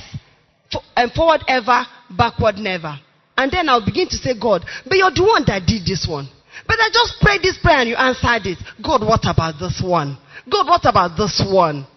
[0.95, 2.99] And forward ever, backward never.
[3.37, 6.27] And then I'll begin to say, God, but you're the one that did this one.
[6.67, 8.57] But I just prayed this prayer and you answered it.
[8.83, 10.17] God, what about this one?
[10.51, 11.87] God, what about this one?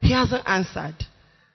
[0.00, 0.96] He hasn't answered.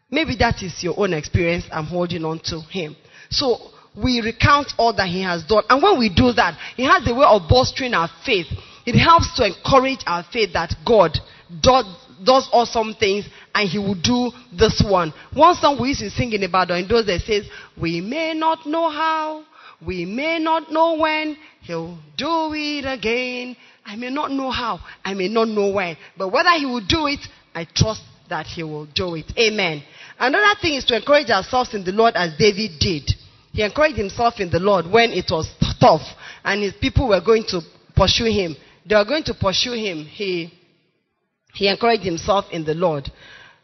[0.09, 1.65] Maybe that is your own experience.
[1.71, 2.95] I'm holding on to him.
[3.29, 3.57] So
[3.95, 5.63] we recount all that he has done.
[5.69, 8.47] And when we do that, he has a way of bolstering our faith.
[8.85, 11.17] It helps to encourage our faith that God
[11.61, 11.85] does,
[12.23, 13.25] does awesome things
[13.57, 15.11] and he will do this one.
[15.33, 17.43] One song we used to sing in Ibadan in those days says,
[17.75, 19.45] We may not know how,
[19.83, 23.57] we may not know when, He'll do it again.
[23.83, 27.07] I may not know how, I may not know when, but whether He will do
[27.07, 27.19] it,
[27.55, 29.25] I trust that He will do it.
[29.35, 29.81] Amen.
[30.19, 33.09] Another thing is to encourage ourselves in the Lord as David did.
[33.53, 36.01] He encouraged himself in the Lord when it was tough
[36.43, 37.61] and his people were going to
[37.95, 38.55] pursue him.
[38.85, 40.05] They were going to pursue him.
[40.05, 40.53] He,
[41.55, 43.09] he encouraged himself in the Lord.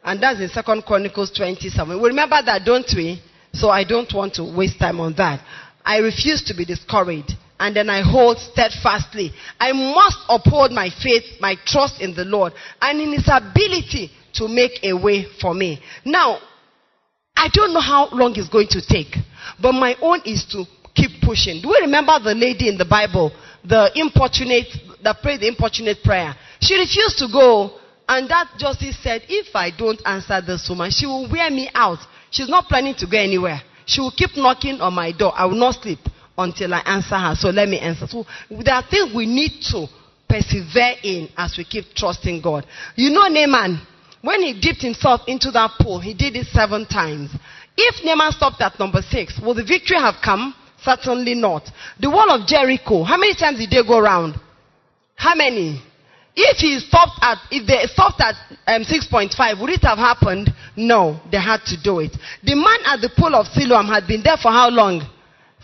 [0.03, 2.01] And that's in Second Chronicles 27.
[2.01, 3.21] We remember that, don't we?
[3.53, 5.39] So I don't want to waste time on that.
[5.85, 9.31] I refuse to be discouraged and then I hold steadfastly.
[9.59, 14.47] I must uphold my faith, my trust in the Lord, and in His ability to
[14.47, 15.81] make a way for me.
[16.03, 16.39] Now,
[17.35, 19.15] I don't know how long it's going to take,
[19.61, 21.61] but my own is to keep pushing.
[21.61, 23.31] Do we remember the lady in the Bible,
[23.63, 24.67] the importunate,
[25.03, 26.35] that prayed the importunate prayer?
[26.59, 31.05] She refused to go, and that justice said, if I don't answer this woman, she
[31.05, 31.99] will wear me out.
[32.31, 33.61] She's not planning to go anywhere.
[33.85, 35.33] She will keep knocking on my door.
[35.35, 35.99] I will not sleep
[36.37, 37.35] until I answer her.
[37.35, 38.07] So let me answer.
[38.07, 39.87] So there are things we need to
[40.27, 42.65] persevere in as we keep trusting God.
[42.95, 43.79] You know Naaman,
[44.21, 47.29] when he dipped himself into that pool, he did it seven times.
[47.77, 50.55] If Naaman stopped at number six, will the victory have come?
[50.81, 51.69] Certainly not.
[51.99, 54.35] The wall of Jericho, how many times did they go around?
[55.15, 55.81] How many?
[56.35, 60.49] If he stopped at, if they stopped at um, 6.5, would it have happened?
[60.75, 62.11] No, they had to do it.
[62.43, 65.05] The man at the pool of Siloam had been there for how long?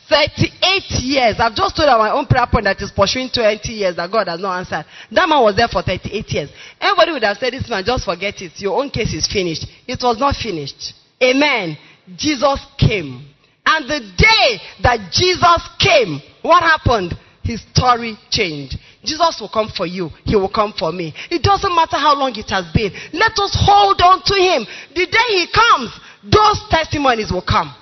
[0.09, 1.35] 38 years.
[1.39, 4.39] I've just told my own prayer point that is pursuing 20 years that God has
[4.39, 4.85] not answered.
[5.11, 6.49] That man was there for 38 years.
[6.81, 8.53] Everybody would have said, This man, just forget it.
[8.57, 9.65] Your own case is finished.
[9.87, 10.93] It was not finished.
[11.21, 11.77] Amen.
[12.17, 13.25] Jesus came.
[13.65, 17.13] And the day that Jesus came, what happened?
[17.43, 18.77] His story changed.
[19.03, 20.09] Jesus will come for you.
[20.25, 21.13] He will come for me.
[21.31, 22.91] It doesn't matter how long it has been.
[23.13, 24.65] Let us hold on to him.
[24.93, 25.91] The day he comes,
[26.23, 27.73] those testimonies will come.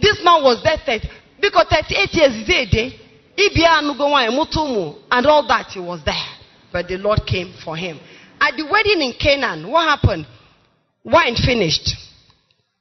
[0.00, 0.76] This man was there
[1.40, 3.00] because 38 years is a day.
[5.10, 6.14] And all that, he was there.
[6.72, 7.98] But the Lord came for him.
[8.40, 10.26] At the wedding in Canaan, what happened?
[11.04, 11.90] Wine finished.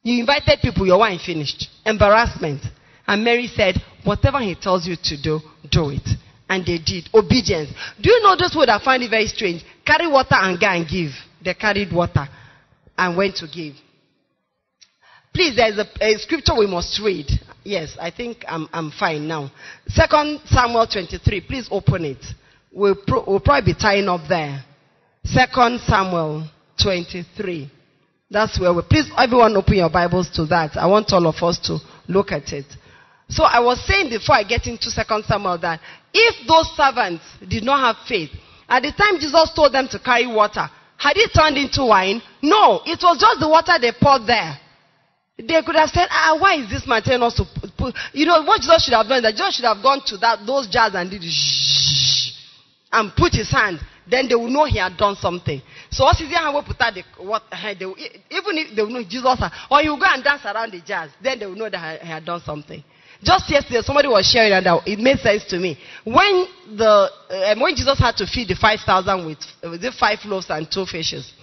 [0.04, 1.70] You invited people, your wine finished.
[1.86, 2.62] Embarrassment.
[3.08, 6.08] And Mary said, Whatever he tells you to do, do it.
[6.50, 7.10] And they did.
[7.14, 7.70] Obedience.
[8.02, 9.64] Do you know those who that find it very strange?
[9.86, 11.12] Carry water and go and give.
[11.44, 12.28] They carried water
[12.98, 13.76] and went to give.
[15.34, 17.28] Please, there's a, a, scripture we must read.
[17.64, 19.52] Yes, I think I'm, I'm fine now.
[19.88, 21.42] Second Samuel 23.
[21.42, 22.26] Please open it.
[22.72, 24.64] We'll, pro, we'll probably be tying up there.
[25.26, 26.50] Second Samuel
[26.82, 27.72] 23.
[28.32, 28.82] That's where we.
[28.90, 30.76] Please, everyone, open your Bibles to that.
[30.76, 32.66] I want all of us to look at it.
[33.30, 35.82] So I was saying before I get into Second Samuel that
[36.14, 38.30] if those servants did not have faith,
[38.70, 42.22] at the time Jesus told them to carry water, had it turned into wine?
[42.42, 44.58] No, it was just the water they poured there.
[45.38, 47.46] They could have said, ah, why is this man telling us to
[47.78, 50.40] put, you know, what Jesus should have done, that Jesus should have gone to that,
[50.48, 52.34] those jars and did shh,
[52.92, 53.80] and put his hand.
[54.10, 55.62] Then they would know he had done something.
[55.92, 59.38] So what is how we put out the eh, even if they would know Jesus,
[59.70, 62.26] or you go and dance around the jars, then they would know that he had
[62.26, 62.84] done something.
[63.24, 65.78] Just yesterday, somebody was sharing and it made sense to me.
[66.04, 66.46] When
[66.78, 70.50] the uh, when Jesus had to feed the five thousand with, with the five loaves
[70.50, 71.34] and two fishes,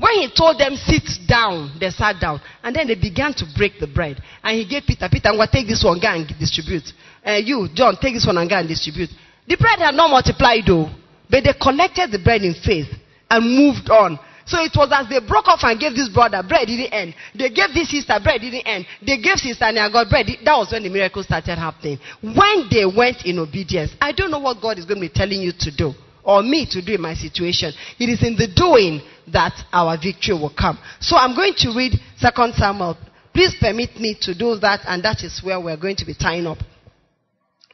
[0.00, 2.40] when he told them, sit down, they sat down.
[2.62, 4.22] And then they began to break the bread.
[4.42, 6.88] And he gave Peter, Peter, I'm going to take this one, go and distribute.
[7.24, 9.10] Uh, you, John, take this one and go and distribute.
[9.46, 10.88] The bread had not multiplied though.
[11.28, 12.88] But they collected the bread in faith
[13.28, 14.18] and moved on.
[14.50, 17.14] So it was as they broke off and gave this brother bread didn't end.
[17.38, 18.84] They gave this sister bread didn't end.
[18.98, 20.26] They gave sister and I got bread.
[20.26, 22.00] That was when the miracle started happening.
[22.20, 25.40] When they went in obedience, I don't know what God is going to be telling
[25.40, 25.94] you to do
[26.24, 27.72] or me to do in my situation.
[27.98, 29.00] It is in the doing
[29.32, 30.78] that our victory will come.
[30.98, 32.98] So I'm going to read Second Samuel.
[33.32, 36.46] Please permit me to do that, and that is where we're going to be tying
[36.46, 36.58] up.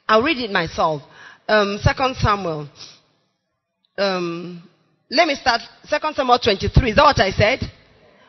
[0.06, 1.00] I'll read it myself.
[1.48, 2.68] Um, Second Samuel.
[3.96, 4.62] Um,
[5.10, 5.60] let me start.
[5.84, 6.90] Second Samuel 23.
[6.90, 7.60] Is that what I said?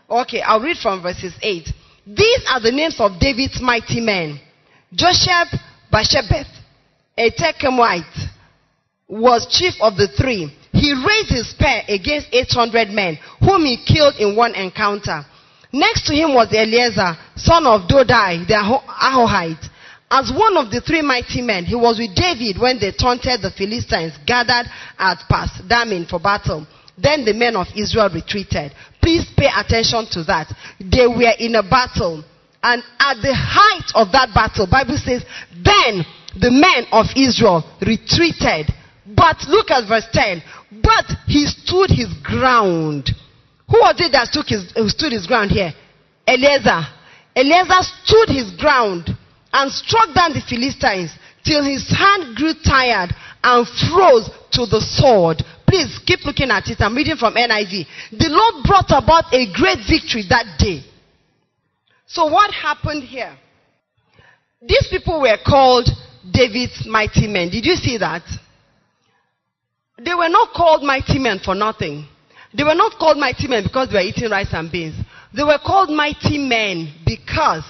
[0.10, 1.68] Okay, I'll read from verses 8.
[2.06, 4.40] These are the names of David's mighty men.
[4.94, 5.48] Josheb
[5.92, 6.48] Basshebeth,
[7.18, 8.30] a Techemite,
[9.10, 10.54] was chief of the three.
[10.72, 15.26] He raised his spear against 800 men, whom he killed in one encounter.
[15.74, 19.68] Next to him was Eleazar, son of Dodai, the Ahohite.
[20.10, 23.52] As one of the three mighty men, he was with David when they taunted the
[23.52, 26.66] Philistines gathered at Pas Dammim for battle.
[26.98, 28.72] Then the men of Israel retreated.
[29.04, 30.48] Please pay attention to that.
[30.80, 32.24] They were in a battle.
[32.64, 36.08] And at the height of that battle, Bible says, then
[36.40, 38.72] the men of Israel retreated.
[39.06, 40.42] But look at verse 10.
[40.82, 43.12] But he stood his ground.
[43.70, 45.74] Who was it that stood his, stood his ground here?
[46.26, 46.88] Eleazar.
[47.36, 49.17] Eleazar stood his ground
[49.58, 51.10] and struck down the Philistines
[51.44, 53.10] till his hand grew tired
[53.42, 55.42] and froze to the sword.
[55.66, 56.78] Please keep looking at it.
[56.80, 57.86] I'm reading from NIV.
[58.14, 60.86] The Lord brought about a great victory that day.
[62.06, 63.36] So what happened here?
[64.62, 65.90] These people were called
[66.32, 67.50] David's mighty men.
[67.50, 68.24] Did you see that?
[69.98, 72.08] They were not called mighty men for nothing.
[72.56, 74.96] They were not called mighty men because they were eating rice and beans.
[75.36, 77.64] They were called mighty men because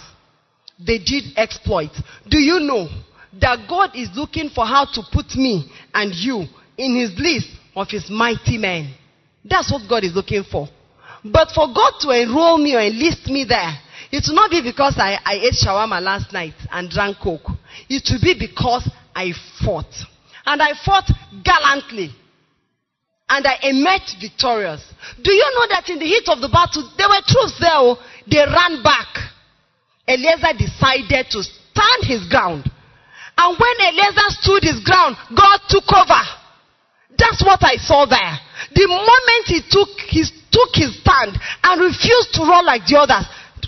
[0.80, 2.00] they did exploits.
[2.30, 2.88] Do you know
[3.42, 6.46] that God is looking for how to put me and you
[6.78, 8.94] in his list of his mighty men?
[9.44, 10.68] That's what God is looking for.
[11.24, 13.74] But for God to enroll me or enlist me there,
[14.12, 17.50] it will not be because I, I ate shawarma last night and drank coke.
[17.90, 19.92] It will be because I fought.
[20.46, 21.10] And I fought
[21.44, 22.12] gallantly.
[23.30, 24.82] And I emerged victorious.
[25.22, 27.76] Do you know that in the heat of the battle, there were troops there.
[27.76, 29.27] Oh, they ran back.
[30.08, 32.64] Eliezer decided to stand his ground.
[33.38, 36.24] And when Eliezer stood his ground, God took over.
[37.18, 38.39] That's what I saw there.
[38.74, 43.26] The moment he took his, took his stand and refused to run like the others,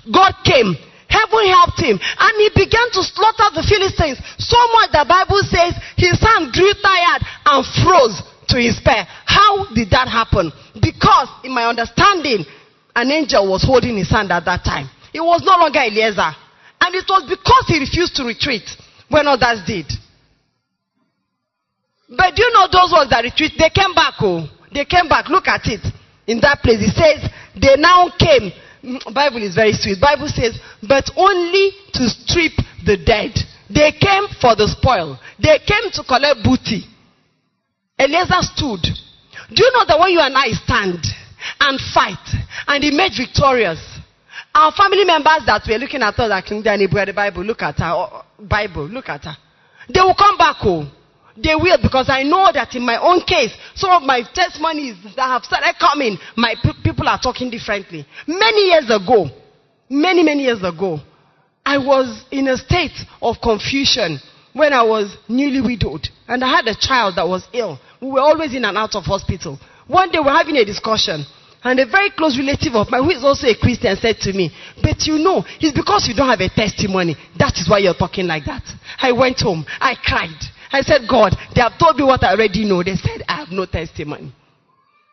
[0.09, 0.73] God came.
[1.09, 1.97] Heaven helped him.
[1.97, 4.21] And he began to slaughter the Philistines.
[4.37, 8.21] So much the Bible says his hand grew tired and froze
[8.53, 9.05] to his spear.
[9.25, 10.53] How did that happen?
[10.77, 12.45] Because, in my understanding,
[12.95, 14.89] an angel was holding his hand at that time.
[15.14, 16.32] It was no longer Eliezer.
[16.82, 18.64] And it was because he refused to retreat
[19.10, 19.86] when others did.
[22.10, 23.53] But do you know those ones that retreat?
[23.57, 24.16] They came back.
[24.22, 25.30] Oh, they came back.
[25.30, 25.86] Look at it.
[26.26, 28.51] In that place, it says they now came.
[28.82, 29.99] Mm, Bible is very sweet.
[29.99, 30.57] Bible says,
[30.88, 32.53] but only to strip
[32.86, 33.34] the dead.
[33.70, 35.20] They came for the spoil.
[35.38, 36.86] They came to collect booty.
[37.99, 38.82] Eliezer stood.
[39.53, 41.03] Do you know that when you and I stand
[41.60, 42.26] and fight
[42.68, 43.82] and emerge victorious,
[44.53, 47.91] our family members that were looking at us like Danny the Bible, look at her,
[47.93, 49.37] oh, Bible, look at her.
[49.87, 50.91] They will come back home.
[51.37, 55.27] They will because I know that in my own case, some of my testimonies that
[55.27, 58.05] have started coming, my people are talking differently.
[58.27, 59.29] Many years ago,
[59.89, 60.99] many, many years ago,
[61.65, 64.19] I was in a state of confusion
[64.53, 67.79] when I was newly widowed and I had a child that was ill.
[68.01, 69.59] We were always in and out of hospital.
[69.87, 71.23] One day we were having a discussion
[71.64, 74.51] and a very close relative of mine, who is also a Christian, said to me,
[74.82, 77.18] But you know, it's because you don't have a testimony.
[77.38, 78.64] That is why you're talking like that.
[78.99, 79.66] I went home.
[79.80, 80.39] I cried.
[80.72, 82.84] I said, God, they have told me what I already know.
[82.84, 84.32] They said, I have no testimony.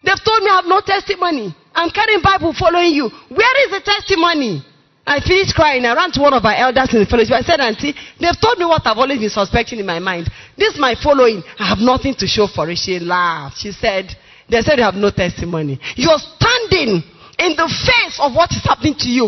[0.05, 1.51] They've told me I have no testimony.
[1.75, 3.11] I'm carrying Bible following you.
[3.29, 4.63] Where is the testimony?
[5.07, 5.85] I finished crying.
[5.85, 7.35] I ran to one of our elders in the fellowship.
[7.35, 10.31] I said, Auntie, they've told me what I've always been suspecting in my mind.
[10.59, 11.43] This my following.
[11.59, 12.79] I have nothing to show for it.
[12.79, 13.59] She laughed.
[13.59, 14.15] She said,
[14.49, 15.81] they said they have no testimony.
[15.97, 17.03] You're standing
[17.39, 19.27] in the face of what is happening to you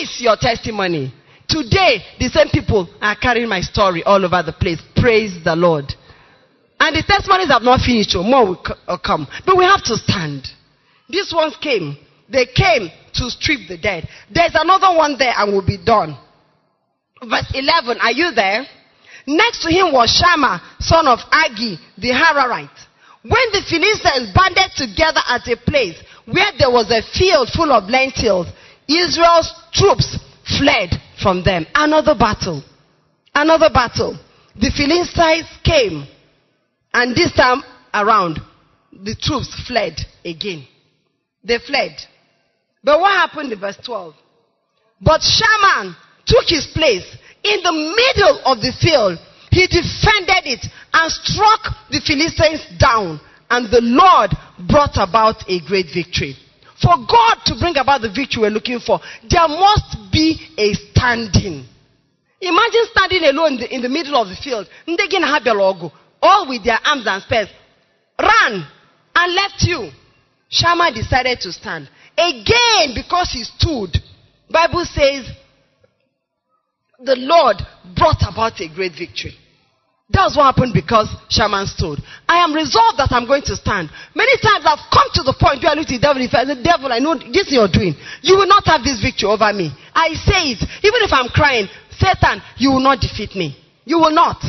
[0.00, 1.12] is your testimony.
[1.48, 4.80] Today, the same people are carrying my story all over the place.
[4.96, 5.92] Praise the Lord.
[6.80, 9.26] And the testimonies have not finished, so more will uh, come.
[9.46, 10.48] But we have to stand.
[11.08, 11.96] These ones came.
[12.28, 14.08] They came to strip the dead.
[14.32, 16.18] There's another one there and will be done.
[17.22, 18.66] Verse 11, are you there?
[19.26, 22.68] Next to him was Shammah, son of Agee, the Hararite.
[23.24, 25.96] When the Philistines banded together at a place
[26.26, 28.48] where there was a field full of lentils,
[28.86, 30.18] Israel's troops
[30.58, 30.90] fled
[31.22, 31.66] from them.
[31.74, 32.62] Another battle.
[33.34, 34.18] Another battle.
[34.56, 36.06] The Philistines came,
[36.92, 37.62] and this time
[37.94, 38.40] around,
[38.92, 40.66] the troops fled again.
[41.42, 41.96] They fled.
[42.84, 44.14] But what happened in verse 12?
[45.00, 45.96] But Shammah
[46.26, 47.06] took his place
[47.42, 49.18] in the middle of the field.
[49.54, 53.20] He defended it and struck the Philistines down.
[53.48, 54.34] And the Lord
[54.66, 56.34] brought about a great victory.
[56.82, 58.98] For God to bring about the victory we're looking for,
[59.30, 61.64] there must be a standing.
[62.40, 64.66] Imagine standing alone in the, in the middle of the field.
[66.20, 67.48] All with their arms and spears.
[68.18, 68.66] Ran
[69.14, 69.88] and left you.
[70.48, 71.88] Shammah decided to stand.
[72.18, 74.02] Again, because he stood,
[74.50, 75.30] Bible says
[76.98, 77.56] the Lord
[77.94, 79.38] brought about a great victory.
[80.10, 81.98] That's what happened because Shammah stood.
[82.28, 83.88] I am resolved that I'm going to stand.
[84.14, 86.20] Many times I've come to the point where I look to the devil.
[86.20, 87.96] I say, devil, I know this you're doing.
[88.20, 89.72] You will not have this victory over me.
[89.96, 90.60] I say it.
[90.84, 93.56] Even if I'm crying, Satan, you will not defeat me.
[93.88, 94.44] You will not.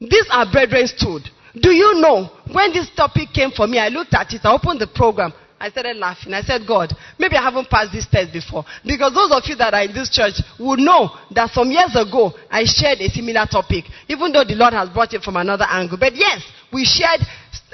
[0.00, 1.24] These are brethren stood.
[1.56, 3.78] Do you know when this topic came for me?
[3.78, 4.44] I looked at it.
[4.44, 5.32] I opened the program.
[5.60, 6.32] I started laughing.
[6.32, 8.64] I said, God, maybe I haven't passed this test before.
[8.80, 12.32] Because those of you that are in this church would know that some years ago
[12.50, 16.00] I shared a similar topic, even though the Lord has brought it from another angle.
[16.00, 16.40] But yes,
[16.72, 17.20] we shared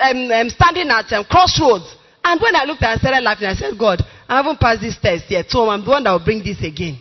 [0.03, 1.87] um, um, standing at um, crossroads.
[2.27, 3.47] And when I looked at it, I started laughing.
[3.47, 6.27] I said, God, I haven't passed this test yet, so I'm the one that will
[6.27, 6.99] bring this again.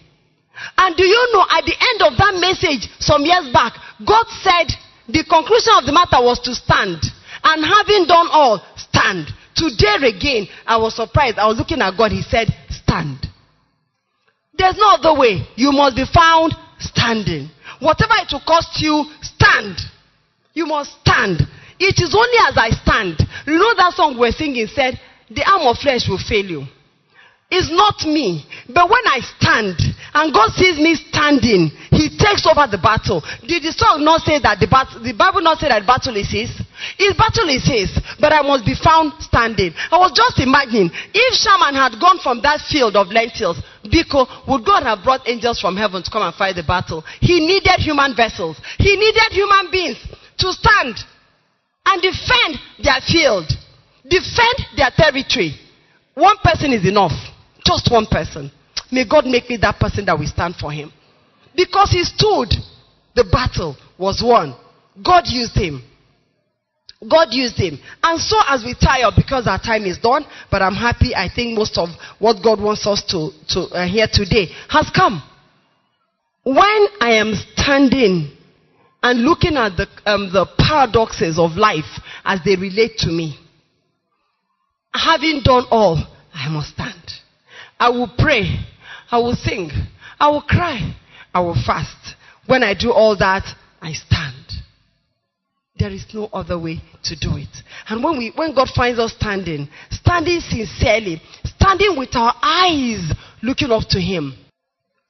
[0.78, 3.74] And do you know, at the end of that message some years back,
[4.06, 4.70] God said
[5.10, 7.02] the conclusion of the matter was to stand.
[7.42, 9.34] And having done all, stand.
[9.56, 11.38] Today again, I was surprised.
[11.38, 12.12] I was looking at God.
[12.12, 13.26] He said, Stand.
[14.58, 15.48] There's no other way.
[15.56, 17.50] You must be found standing.
[17.80, 19.80] Whatever it will cost you, stand.
[20.54, 21.42] You must stand.
[21.80, 23.20] It is only as I stand.
[23.46, 25.00] You know that song we're singing said,
[25.30, 26.64] The arm of flesh will fail you.
[27.52, 28.46] It's not me.
[28.68, 29.78] But when I stand
[30.14, 33.22] and God sees me standing, He takes over the battle.
[33.46, 34.68] Did the song not say that the
[35.04, 36.50] the Bible not say that the battle is His?
[36.98, 39.74] His battle is His, but I must be found standing.
[39.92, 44.66] I was just imagining if Shammah had gone from that field of lentils, Biko, would
[44.66, 47.04] God have brought angels from heaven to come and fight the battle?
[47.22, 48.58] He needed human vessels.
[48.78, 49.98] He needed human beings
[50.40, 50.98] to stand
[51.86, 53.46] and defend their field,
[54.08, 55.54] defend their territory.
[56.16, 57.14] One person is enough.
[57.64, 58.52] Just one person.
[58.92, 60.92] May God make me that person that will stand for him.
[61.56, 62.54] Because he stood,
[63.16, 64.56] the battle was won.
[65.04, 65.82] God used him.
[67.02, 67.78] God used him.
[68.04, 71.58] And so, as we tire, because our time is done, but I'm happy, I think
[71.58, 71.90] most of
[72.20, 75.22] what God wants us to, to uh, hear today has come.
[76.44, 78.32] When I am standing
[79.04, 83.38] and looking at the, um, the paradoxes of life as they relate to me,
[84.94, 86.02] having done all,
[86.34, 87.12] I must stand.
[87.80, 88.60] I will pray.
[89.12, 89.70] I will sing.
[90.20, 90.96] I will cry.
[91.34, 92.16] I will fast.
[92.48, 93.44] When I do all that,
[93.82, 94.15] I stand.
[95.78, 97.50] There is no other way to do it.
[97.90, 103.12] And when we, when God finds us standing, standing sincerely, standing with our eyes
[103.44, 104.38] looking up to Him,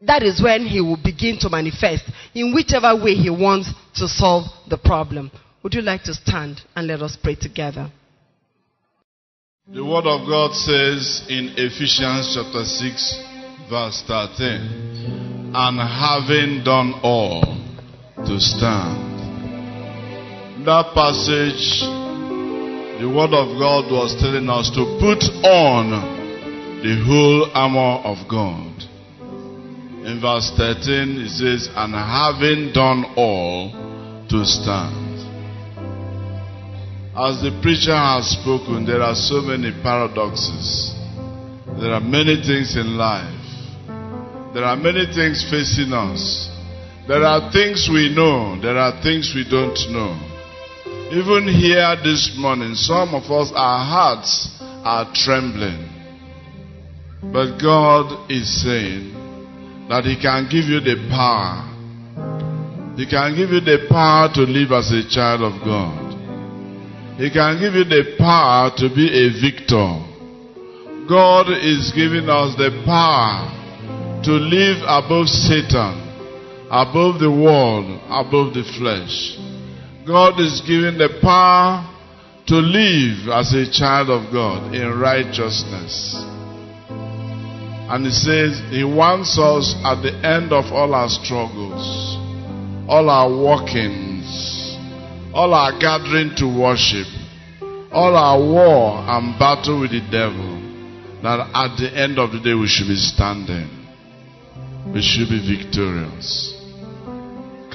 [0.01, 2.03] that is when He will begin to manifest
[2.33, 5.31] in whichever way He wants to solve the problem.
[5.61, 7.91] Would you like to stand and let us pray together?
[9.67, 13.23] The Word of God says in Ephesians chapter 6,
[13.69, 17.41] verse 13, and having done all
[18.27, 19.14] to stand.
[20.65, 21.85] That passage,
[22.97, 25.93] the Word of God was telling us to put on
[26.81, 28.73] the whole armor of God.
[30.09, 33.69] In verse 13, it says, and having done all
[34.25, 35.21] to stand.
[37.13, 40.97] As the preacher has spoken, there are so many paradoxes.
[41.77, 43.45] There are many things in life.
[44.57, 46.49] There are many things facing us.
[47.07, 48.59] There are things we know.
[48.59, 50.34] There are things we don't know.
[51.15, 54.49] Even here this morning, some of us, our hearts
[54.83, 55.87] are trembling.
[57.31, 59.15] But God is saying
[59.87, 61.71] that He can give you the power.
[62.97, 66.19] He can give you the power to live as a child of God.
[67.15, 69.87] He can give you the power to be a victor.
[71.07, 73.47] God is giving us the power
[74.19, 75.95] to live above Satan,
[76.67, 79.54] above the world, above the flesh.
[80.05, 81.81] God is giving the power
[82.47, 86.13] to live as a child of God in righteousness.
[87.89, 92.17] And He says He wants us at the end of all our struggles,
[92.87, 94.77] all our walkings,
[95.33, 97.07] all our gathering to worship,
[97.91, 100.61] all our war and battle with the devil,
[101.23, 103.69] that at the end of the day we should be standing.
[104.93, 106.54] We should be victorious.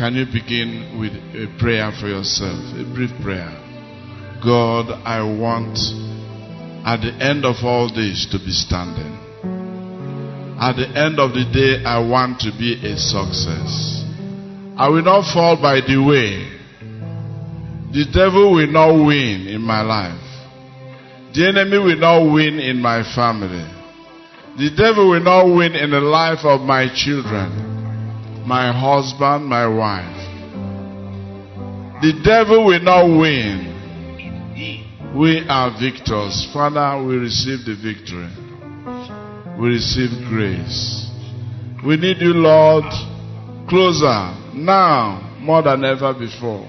[0.01, 2.57] Can you begin with a prayer for yourself?
[2.81, 3.53] A brief prayer.
[4.43, 5.77] God, I want
[6.89, 9.13] at the end of all this to be standing.
[10.59, 14.01] At the end of the day, I want to be a success.
[14.79, 16.49] I will not fall by the way.
[17.93, 20.25] The devil will not win in my life.
[21.35, 23.69] The enemy will not win in my family.
[24.57, 27.80] The devil will not win in the life of my children,
[28.47, 30.17] my husband, my wife.
[32.03, 33.71] The devil will not win.
[35.17, 36.49] We are victors.
[36.53, 38.31] Father, we receive the victory.
[39.61, 41.11] We receive grace.
[41.85, 42.85] We need you, Lord,
[43.69, 46.69] closer now more than ever before.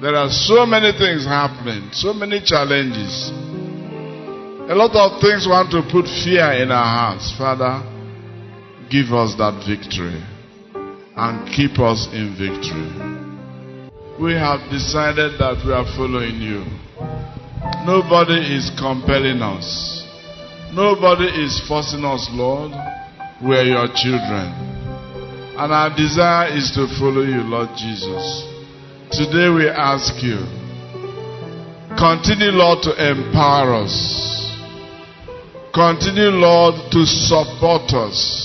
[0.00, 3.30] There are so many things happening, so many challenges.
[4.70, 7.32] A lot of things want to put fear in our hearts.
[7.36, 7.91] Father,
[8.92, 10.20] give us that victory
[11.16, 12.92] and keep us in victory.
[14.20, 16.60] We have decided that we are following you.
[17.88, 20.04] Nobody is compelling us.
[20.76, 22.76] Nobody is forcing us, Lord.
[23.40, 24.52] We are your children.
[25.56, 28.44] And our desire is to follow you, Lord Jesus.
[29.08, 30.44] Today we ask you,
[31.96, 33.96] continue, Lord, to empower us.
[35.72, 38.41] Continue, Lord, to support us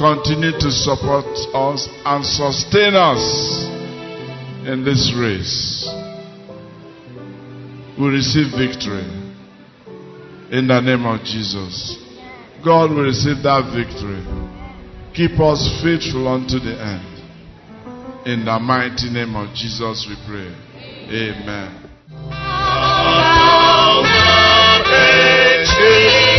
[0.00, 3.20] continue to support us and sustain us
[4.64, 5.86] in this race.
[8.00, 9.04] We receive victory
[10.56, 11.98] in the name of Jesus.
[12.64, 14.24] God will receive that victory.
[15.12, 17.04] Keep us faithful unto the end.
[18.26, 20.48] In the mighty name of Jesus, we pray.
[21.12, 21.90] Amen.
[25.70, 26.29] Amen.